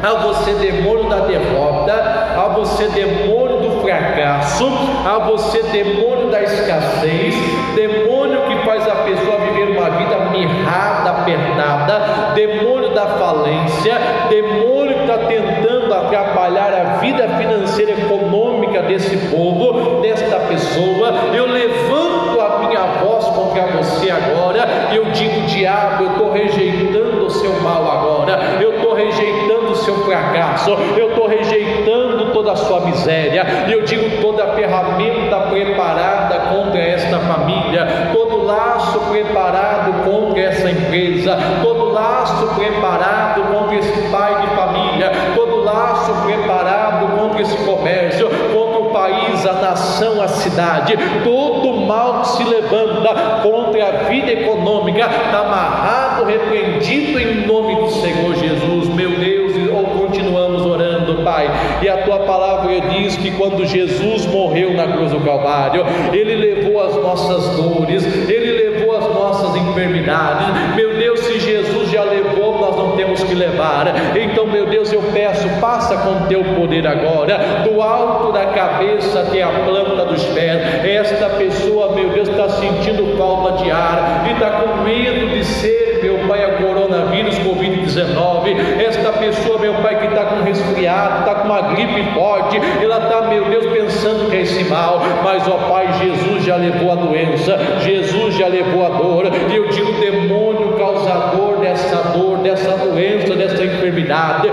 a 0.00 0.14
você, 0.14 0.52
demônio 0.52 1.08
da 1.08 1.26
derrota, 1.26 1.92
a 1.92 2.54
você, 2.54 2.86
demônio 2.86 3.58
do 3.58 3.80
fracasso, 3.80 4.64
a 5.04 5.18
você, 5.18 5.60
demônio 5.64 6.30
da 6.30 6.40
escassez, 6.40 7.34
demônio 7.74 8.42
que 8.42 8.64
faz 8.64 8.86
a 8.86 8.94
pessoa 8.94 9.38
viver 9.40 9.76
uma 9.76 9.90
vida 9.90 10.18
mirrada, 10.30 11.10
apertada, 11.10 12.32
demônio 12.36 12.79
da 13.00 13.06
falência, 13.18 13.94
demônio 14.28 14.94
que 14.94 15.00
está 15.00 15.18
tentando 15.18 15.94
atrapalhar 15.94 16.72
a 16.74 16.98
vida 16.98 17.26
financeira 17.28 17.92
e 17.92 18.02
econômica 18.02 18.82
desse 18.82 19.16
povo, 19.28 20.00
desta 20.02 20.38
pessoa. 20.40 21.14
Eu 21.34 21.46
levanto 21.46 22.40
a 22.40 22.58
minha 22.66 22.86
voz 23.02 23.24
contra 23.26 23.66
você 23.68 24.10
agora, 24.10 24.68
eu 24.92 25.06
digo, 25.12 25.40
diabo, 25.46 26.04
eu 26.04 26.10
estou 26.10 26.32
rejeitando 26.32 27.26
o 27.26 27.30
seu 27.30 27.52
mal 27.60 27.90
agora, 27.90 28.38
eu 28.60 28.74
estou 28.76 28.94
rejeitando 28.94 29.72
o 29.72 29.76
seu 29.76 29.94
fracasso, 30.04 30.70
eu 30.96 31.10
estou 31.10 31.26
rejeitando 31.26 32.32
toda 32.32 32.52
a 32.52 32.56
sua 32.56 32.80
miséria, 32.80 33.46
eu 33.70 33.82
digo 33.82 34.20
toda 34.20 34.44
a 34.44 34.54
ferramenta 34.54 35.36
preparada 35.50 36.38
contra 36.52 36.80
esta 36.80 37.18
família, 37.18 38.10
todo 38.12 38.44
laço 38.44 39.00
preparado 39.10 40.04
contra 40.04 40.40
essa 40.40 40.70
empresa, 40.70 41.38
todo 41.62 41.79
laço 42.00 42.54
preparado 42.54 43.42
contra 43.52 43.76
esse 43.76 44.08
pai 44.10 44.40
de 44.40 44.46
família, 44.56 45.12
todo 45.34 45.62
laço 45.62 46.12
preparado 46.24 47.18
contra 47.18 47.42
esse 47.42 47.56
comércio, 47.58 48.28
contra 48.28 48.80
o 48.80 48.90
país, 48.90 49.46
a 49.46 49.52
nação, 49.52 50.20
a 50.22 50.28
cidade, 50.28 50.94
todo 51.22 51.80
mal 51.86 52.22
que 52.22 52.28
se 52.28 52.44
levanta 52.44 53.40
contra 53.42 53.86
a 53.86 53.90
vida 54.08 54.32
econômica 54.32 55.06
está 55.06 55.40
amarrado, 55.40 56.24
repreendido 56.24 57.18
em 57.18 57.46
nome 57.46 57.74
do 57.76 57.90
Senhor 57.90 58.34
Jesus, 58.34 58.88
meu 58.88 59.10
Deus, 59.10 59.52
ou 59.72 59.84
continuamos 60.00 60.64
orando, 60.64 61.22
Pai, 61.22 61.50
e 61.82 61.88
a 61.88 61.98
tua 61.98 62.20
palavra 62.20 62.80
diz 62.80 63.16
que 63.16 63.30
quando 63.32 63.66
Jesus 63.66 64.26
morreu 64.26 64.74
na 64.74 64.86
cruz 64.86 65.10
do 65.10 65.20
Calvário, 65.20 65.84
ele 66.12 66.34
levou 66.34 66.82
as 66.82 66.94
nossas 66.96 67.56
dores, 67.56 68.04
ele 68.28 68.70
levou 68.70 68.96
as 68.96 69.14
nossas 69.14 69.56
enfermidades, 69.56 70.46
meu 70.76 70.94
Deus, 70.96 71.20
se 71.20 71.40
Jesus 71.40 71.90
já 71.90 72.02
levou, 72.02 72.58
nós 72.58 72.76
não 72.76 72.96
temos 72.96 73.22
que 73.22 73.34
levar, 73.34 73.86
então, 74.16 74.46
meu 74.46 74.66
Deus, 74.66 74.92
eu 74.92 75.02
peço, 75.12 75.48
passa 75.60 75.89
com 76.02 76.26
teu 76.26 76.42
poder 76.56 76.86
agora, 76.86 77.38
do 77.64 77.80
alto 77.80 78.32
da 78.32 78.46
cabeça 78.46 79.20
até 79.20 79.42
a 79.42 79.48
planta 79.48 80.04
dos 80.04 80.24
pés, 80.26 80.60
esta 80.84 81.30
pessoa, 81.30 81.94
meu 81.94 82.10
Deus, 82.10 82.28
está 82.28 82.48
sentindo 82.48 83.16
falta 83.16 83.62
de 83.62 83.70
ar 83.70 84.24
e 84.28 84.32
está 84.32 84.50
com 84.50 84.82
medo 84.82 85.28
de 85.28 85.44
ser, 85.44 86.00
meu 86.02 86.18
Pai, 86.26 86.44
a 86.44 86.62
coronavírus, 86.62 87.38
Covid-19. 87.38 88.56
Esta 88.86 89.12
pessoa, 89.12 89.58
meu 89.58 89.74
Pai, 89.74 89.98
que 89.98 90.06
está 90.06 90.24
com 90.24 90.42
resfriado, 90.42 91.20
está 91.20 91.34
com 91.36 91.48
uma 91.48 91.62
gripe 91.62 92.02
forte, 92.14 92.60
ela 92.82 92.98
está, 92.98 93.22
meu 93.22 93.44
Deus, 93.44 93.66
pensando 93.66 94.30
que 94.30 94.36
é 94.36 94.40
esse 94.42 94.64
mal, 94.64 95.00
mas, 95.22 95.46
ó 95.48 95.56
Pai, 95.68 95.88
Jesus 95.98 96.44
já 96.44 96.56
levou 96.56 96.92
a 96.92 96.94
doença, 96.94 97.58
Jesus 97.80 98.34
já 98.34 98.46
levou 98.48 98.86
a 98.86 98.90
dor, 98.90 99.26
e 99.50 99.56
eu 99.56 99.68
digo, 99.68 99.92
demônio 100.00 100.76
causador 100.78 101.58
dessa 101.58 101.96
dor, 102.16 102.38
dessa 102.38 102.76
doença, 102.76 103.34
dessa 103.34 103.64
enfermidade, 103.64 104.48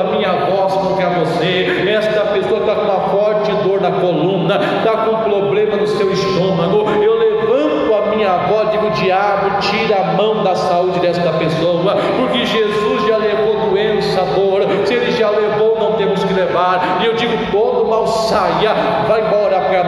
a 0.00 0.04
minha 0.04 0.32
voz 0.46 0.72
contra 0.72 1.10
você. 1.10 1.84
Esta 1.88 2.20
pessoa 2.32 2.60
está 2.60 2.74
com 2.74 2.82
uma 2.82 3.08
forte 3.10 3.52
dor 3.62 3.80
na 3.80 3.90
coluna, 3.92 4.58
está 4.78 5.04
com 5.04 5.16
problema 5.22 5.76
no 5.76 5.86
seu 5.86 6.10
estômago, 6.12 6.88
eu 7.02 7.18
levanto 7.18 7.94
a 7.94 8.16
minha 8.16 8.36
voz, 8.48 8.70
digo, 8.70 8.90
diabo, 8.90 9.60
tira 9.60 10.00
a 10.00 10.04
mão 10.14 10.42
da 10.42 10.54
saúde 10.54 11.00
desta 11.00 11.32
pessoa, 11.32 11.96
porque 12.18 12.46
Jesus 12.46 13.06
já 13.06 13.16
levou 13.16 13.70
doença, 13.70 14.22
dor, 14.34 14.62
se 14.86 14.94
ele 14.94 15.12
já 15.12 15.30
levou, 15.30 15.78
não 15.78 15.92
temos 15.92 16.24
que 16.24 16.32
levar, 16.32 17.00
e 17.02 17.06
eu 17.06 17.14
digo, 17.14 17.34
todo 17.50 17.88
mal 17.88 18.06
saia, 18.06 18.74
vai 19.06 19.26
embora 19.26 19.60
para 19.60 19.82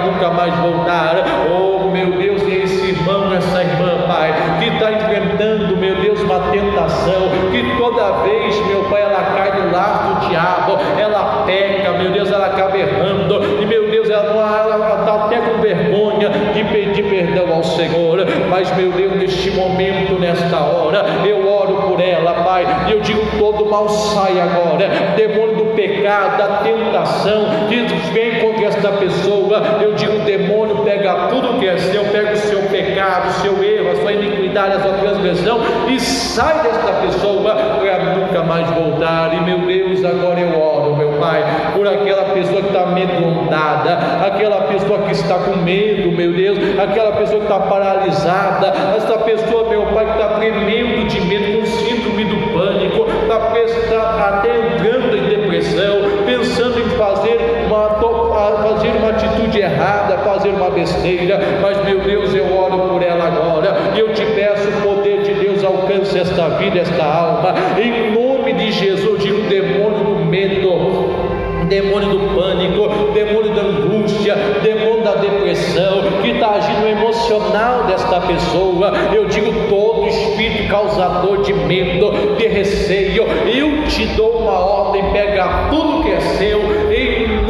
sai 36.33 36.63
desta 36.63 36.93
pessoa 37.03 37.55
para 37.55 38.17
nunca 38.17 38.43
mais 38.43 38.69
voltar. 38.71 39.35
E 39.35 39.41
meu 39.43 39.59
Deus, 39.67 40.03
agora 40.03 40.41
eu 40.41 40.59
oro, 40.59 40.97
meu 40.97 41.13
Pai, 41.21 41.45
por 41.75 41.87
aquela 41.87 42.25
pessoa 42.33 42.63
que 42.63 42.69
está 42.69 42.83
amedrontada, 42.85 43.99
aquela 44.27 44.63
pessoa 44.63 45.01
que 45.01 45.13
está 45.13 45.35
com 45.35 45.57
medo, 45.57 46.11
meu 46.11 46.33
Deus, 46.33 46.59
aquela 46.79 47.13
pessoa 47.13 47.39
que 47.39 47.53
está 47.53 47.61
paralisada, 47.61 48.73
essa 48.97 49.19
pessoa, 49.19 49.69
meu 49.69 49.87
Pai, 49.87 50.07
que 50.07 50.13
está 50.13 50.29
tremendo 50.39 51.07
de 51.07 51.21
medo, 51.21 51.61
com 51.61 51.67
síndrome 51.67 52.25
do 52.25 52.53
pânico, 52.55 53.07
está, 53.67 54.29
até 54.29 54.57
entrando 54.57 55.17
em 55.17 55.29
depressão, 55.29 55.99
pensando 56.25 56.79
em 56.79 56.89
fazer 56.97 57.67
uma, 57.67 57.91
fazer 58.63 58.89
uma 58.97 59.11
atitude 59.11 59.61
errada, 59.61 60.17
fazer 60.19 60.49
uma 60.51 60.71
besteira, 60.71 61.39
mas 61.61 61.85
meu 61.85 62.01
Deus, 62.01 62.35
eu 62.35 62.57
oro 62.57 62.89
por 62.89 63.03
ela 63.03 63.27
agora, 63.27 63.77
e 63.95 64.01
eu 64.01 64.15
te 64.15 64.25
peço 64.25 64.71
de 65.02 65.02
Deus 65.63 65.65
alcance 65.65 66.19
esta 66.19 66.49
vida, 66.49 66.81
esta 66.81 67.05
alma, 67.05 67.55
em 67.81 68.11
nome 68.11 68.53
de 68.55 68.73
Jesus, 68.73 69.23
digo 69.23 69.43
demônio 69.43 70.05
do 70.05 70.25
medo, 70.25 70.69
demônio 71.69 72.09
do 72.09 72.35
pânico, 72.35 73.13
demônio 73.13 73.55
da 73.55 73.63
angústia, 73.63 74.35
demônio 74.61 75.05
da 75.05 75.15
depressão, 75.15 76.03
que 76.21 76.31
está 76.31 76.55
agindo 76.55 76.89
emocional 76.89 77.85
desta 77.85 78.21
pessoa. 78.23 78.93
Eu 79.15 79.27
digo 79.27 79.53
todo 79.69 80.09
espírito 80.09 80.69
causador 80.69 81.43
de 81.43 81.53
medo, 81.53 82.37
de 82.37 82.49
receio, 82.49 83.25
eu 83.47 83.85
te 83.87 84.07
dou 84.17 84.39
uma 84.39 84.59
ordem, 84.59 85.13
pega 85.13 85.69
tudo 85.71 86.03
que 86.03 86.11
é 86.11 86.21
seu, 86.21 86.61
em 86.93 87.42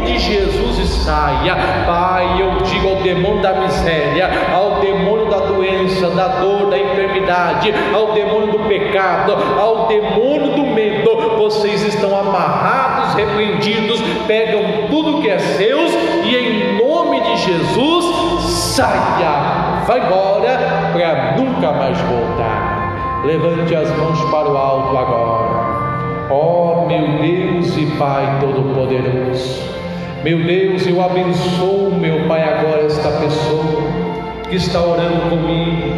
nome 0.00 0.12
de 0.12 0.18
Jesus 0.18 0.78
e 0.78 0.86
saia. 0.86 1.54
Pai, 1.86 2.40
eu 2.40 2.62
digo 2.62 2.88
ao 2.88 2.96
demônio 2.96 3.42
da 3.42 3.52
miséria, 3.54 4.30
ao 4.52 4.80
demônio 4.80 5.26
da 5.26 5.38
doença, 5.38 6.08
da 6.10 6.28
dor, 6.40 6.70
da 6.70 6.78
enfermidade, 6.78 7.72
ao 7.94 8.12
demônio 8.12 8.52
do 8.52 8.58
pecado, 8.60 9.36
ao 9.58 9.86
demônio 9.86 10.54
do 10.54 10.62
medo, 10.62 11.36
vocês 11.36 11.82
estão 11.82 12.18
amarrados, 12.18 13.14
repreendidos, 13.14 14.00
pegam 14.26 14.62
tudo 14.88 15.20
que 15.20 15.28
é 15.28 15.38
seus 15.38 15.92
e 16.24 16.36
em 16.36 16.78
nome 16.78 17.20
de 17.20 17.36
Jesus 17.36 18.44
saia, 18.74 19.82
vai 19.86 20.00
embora 20.00 20.90
para 20.92 21.36
nunca 21.36 21.72
mais 21.72 21.98
voltar. 22.02 23.20
Levante 23.24 23.74
as 23.74 23.90
mãos 23.98 24.18
para 24.30 24.48
o 24.48 24.56
alto 24.56 24.96
agora. 24.96 25.80
Ó 26.30 26.84
oh, 26.84 26.86
meu 26.86 27.18
Deus 27.18 27.76
e 27.76 27.86
Pai 27.98 28.38
Todo-Poderoso, 28.40 29.79
meu 30.22 30.38
Deus, 30.44 30.86
eu 30.86 31.00
abençoo, 31.02 31.92
meu 31.98 32.28
Pai, 32.28 32.42
agora 32.42 32.84
esta 32.84 33.10
pessoa 33.12 33.82
que 34.48 34.56
está 34.56 34.80
orando 34.80 35.30
comigo, 35.30 35.88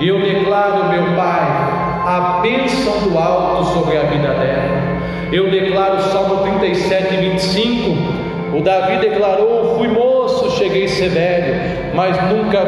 e 0.00 0.08
eu 0.08 0.20
declaro, 0.20 0.88
meu 0.88 1.16
Pai, 1.16 1.78
a 2.06 2.40
bênção 2.42 3.00
do 3.00 3.18
alto 3.18 3.64
sobre 3.74 3.98
a 3.98 4.02
vida 4.04 4.28
dela. 4.28 4.98
Eu 5.30 5.50
declaro 5.50 6.00
Salmo 6.04 6.38
37, 6.38 7.16
25. 7.16 8.56
O 8.56 8.62
Davi 8.62 8.96
declarou: 8.96 9.76
Fui 9.76 9.88
moço, 9.88 10.56
cheguei 10.56 10.86
a 10.86 10.88
ser 10.88 11.10
velho, 11.10 11.94
mas 11.94 12.16
nunca 12.30 12.64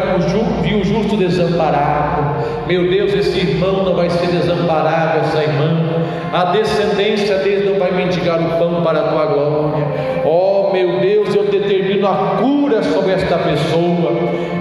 vi 0.61 0.75
o 0.75 0.85
justo 0.85 1.17
desamparado. 1.17 2.45
Meu 2.67 2.91
Deus, 2.91 3.15
esse 3.15 3.39
irmão 3.39 3.85
não 3.85 3.95
vai 3.95 4.11
ser 4.11 4.27
desamparado, 4.27 5.21
essa 5.21 5.43
irmã. 5.43 6.05
A 6.33 6.45
descendência 6.53 7.39
dele 7.39 7.71
não 7.71 7.79
vai 7.79 7.91
mendigar 7.93 8.39
o 8.41 8.59
pão 8.59 8.83
para 8.83 9.01
a 9.01 9.03
tua 9.05 9.27
glória. 9.27 9.87
Meu 10.73 11.01
Deus, 11.01 11.35
eu 11.35 11.45
determino 11.45 12.07
a 12.07 12.37
cura 12.41 12.83
sobre 12.83 13.13
esta 13.13 13.39
pessoa. 13.39 14.13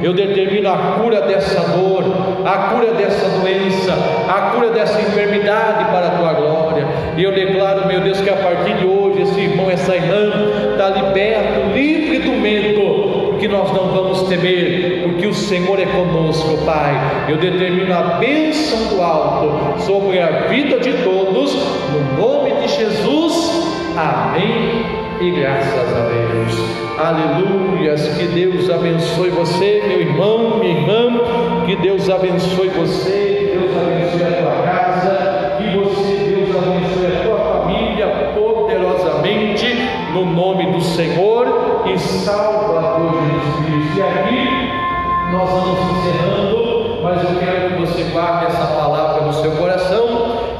Eu 0.01 0.13
determino 0.13 0.69
a 0.69 0.97
cura 0.99 1.21
dessa 1.21 1.61
dor, 1.61 2.03
a 2.45 2.69
cura 2.69 2.93
dessa 2.93 3.27
doença, 3.39 3.93
a 4.27 4.51
cura 4.51 4.69
dessa 4.69 4.99
enfermidade 5.01 5.85
para 5.91 6.07
a 6.07 6.09
tua 6.11 6.33
glória. 6.33 6.87
E 7.17 7.23
eu 7.23 7.33
declaro, 7.33 7.87
meu 7.87 8.01
Deus, 8.01 8.21
que 8.21 8.29
a 8.29 8.35
partir 8.35 8.75
de 8.75 8.85
hoje 8.85 9.21
esse 9.21 9.39
irmão, 9.41 9.69
essa 9.69 9.95
irmã 9.95 10.31
está 10.71 10.89
liberto, 10.89 11.73
livre 11.73 12.19
do 12.19 12.31
medo, 12.31 13.29
porque 13.31 13.47
nós 13.47 13.71
não 13.73 13.89
vamos 13.89 14.23
temer, 14.23 15.03
porque 15.03 15.27
o 15.27 15.33
Senhor 15.33 15.79
é 15.79 15.85
conosco, 15.85 16.57
Pai. 16.65 16.93
Eu 17.27 17.37
determino 17.37 17.93
a 17.93 18.01
bênção 18.19 18.95
do 18.95 19.01
alto 19.01 19.81
sobre 19.81 20.19
a 20.19 20.47
vida 20.47 20.79
de 20.79 20.93
todos, 21.03 21.53
no 21.91 22.21
nome 22.21 22.51
de 22.61 22.67
Jesus. 22.67 23.69
Amém. 23.97 24.98
E 25.21 25.31
graças 25.31 25.97
a 25.97 26.07
Deus. 26.07 26.79
Aleluias. 26.97 28.07
Que 28.17 28.25
Deus 28.27 28.69
abençoe 28.69 29.29
você, 29.29 29.83
meu 29.85 29.99
irmão, 29.99 30.59
minha 30.59 30.79
irmã. 30.79 31.65
Que 31.65 31.75
Deus 31.75 32.09
abençoe 32.09 32.69
você, 32.69 33.51
que 33.51 33.57
Deus 33.57 33.71
abençoe 33.75 34.23
a 34.23 34.41
tua 34.41 34.63
casa, 34.63 35.57
que 35.57 35.77
você, 35.77 36.15
Deus 36.15 36.55
abençoe 36.55 37.07
a 37.07 37.23
tua 37.23 37.37
família 37.37 38.07
poderosamente, 38.33 39.67
no 40.13 40.23
nome 40.23 40.71
do 40.71 40.79
Senhor 40.79 41.83
e 41.85 41.99
Salvador 41.99 43.11
Jesus 43.11 43.65
Cristo. 43.65 43.97
E 43.97 44.01
aqui 44.01 45.31
nós 45.33 45.49
vamos 45.49 45.79
encerrando, 45.97 47.01
mas 47.03 47.23
eu 47.25 47.39
quero 47.39 47.69
que 47.73 47.81
você 47.81 48.03
guarde 48.13 48.45
essa 48.45 48.65
palavra 48.67 49.25
no 49.25 49.33
seu 49.33 49.51
coração. 49.51 50.07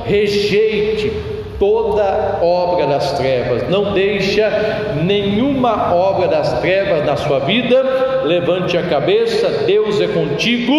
Rejeite 0.03 1.38
toda 1.59 2.39
obra 2.41 2.87
das 2.87 3.11
trevas, 3.13 3.69
não 3.69 3.93
deixa 3.93 4.95
nenhuma 5.03 5.93
obra 5.93 6.27
das 6.27 6.59
trevas 6.61 7.05
na 7.05 7.17
sua 7.17 7.39
vida. 7.39 7.83
Levante 8.23 8.77
a 8.77 8.83
cabeça, 8.83 9.49
Deus 9.65 9.99
é 9.99 10.07
contigo, 10.07 10.73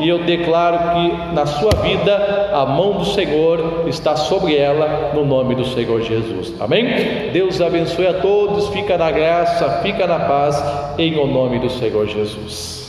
e 0.00 0.08
eu 0.08 0.24
declaro 0.24 0.78
que 0.94 1.34
na 1.34 1.46
sua 1.46 1.70
vida 1.82 2.50
a 2.52 2.66
mão 2.66 2.94
do 2.94 3.04
Senhor 3.04 3.84
está 3.86 4.16
sobre 4.16 4.56
ela, 4.56 5.12
no 5.14 5.24
nome 5.24 5.54
do 5.54 5.64
Senhor 5.64 6.02
Jesus. 6.02 6.52
Amém? 6.60 7.30
Deus 7.32 7.60
abençoe 7.60 8.06
a 8.06 8.14
todos, 8.14 8.68
fica 8.68 8.96
na 8.96 9.10
graça, 9.10 9.80
fica 9.82 10.06
na 10.06 10.20
paz, 10.20 10.62
em 10.98 11.16
o 11.18 11.26
nome 11.26 11.58
do 11.58 11.70
Senhor 11.70 12.06
Jesus. 12.06 12.83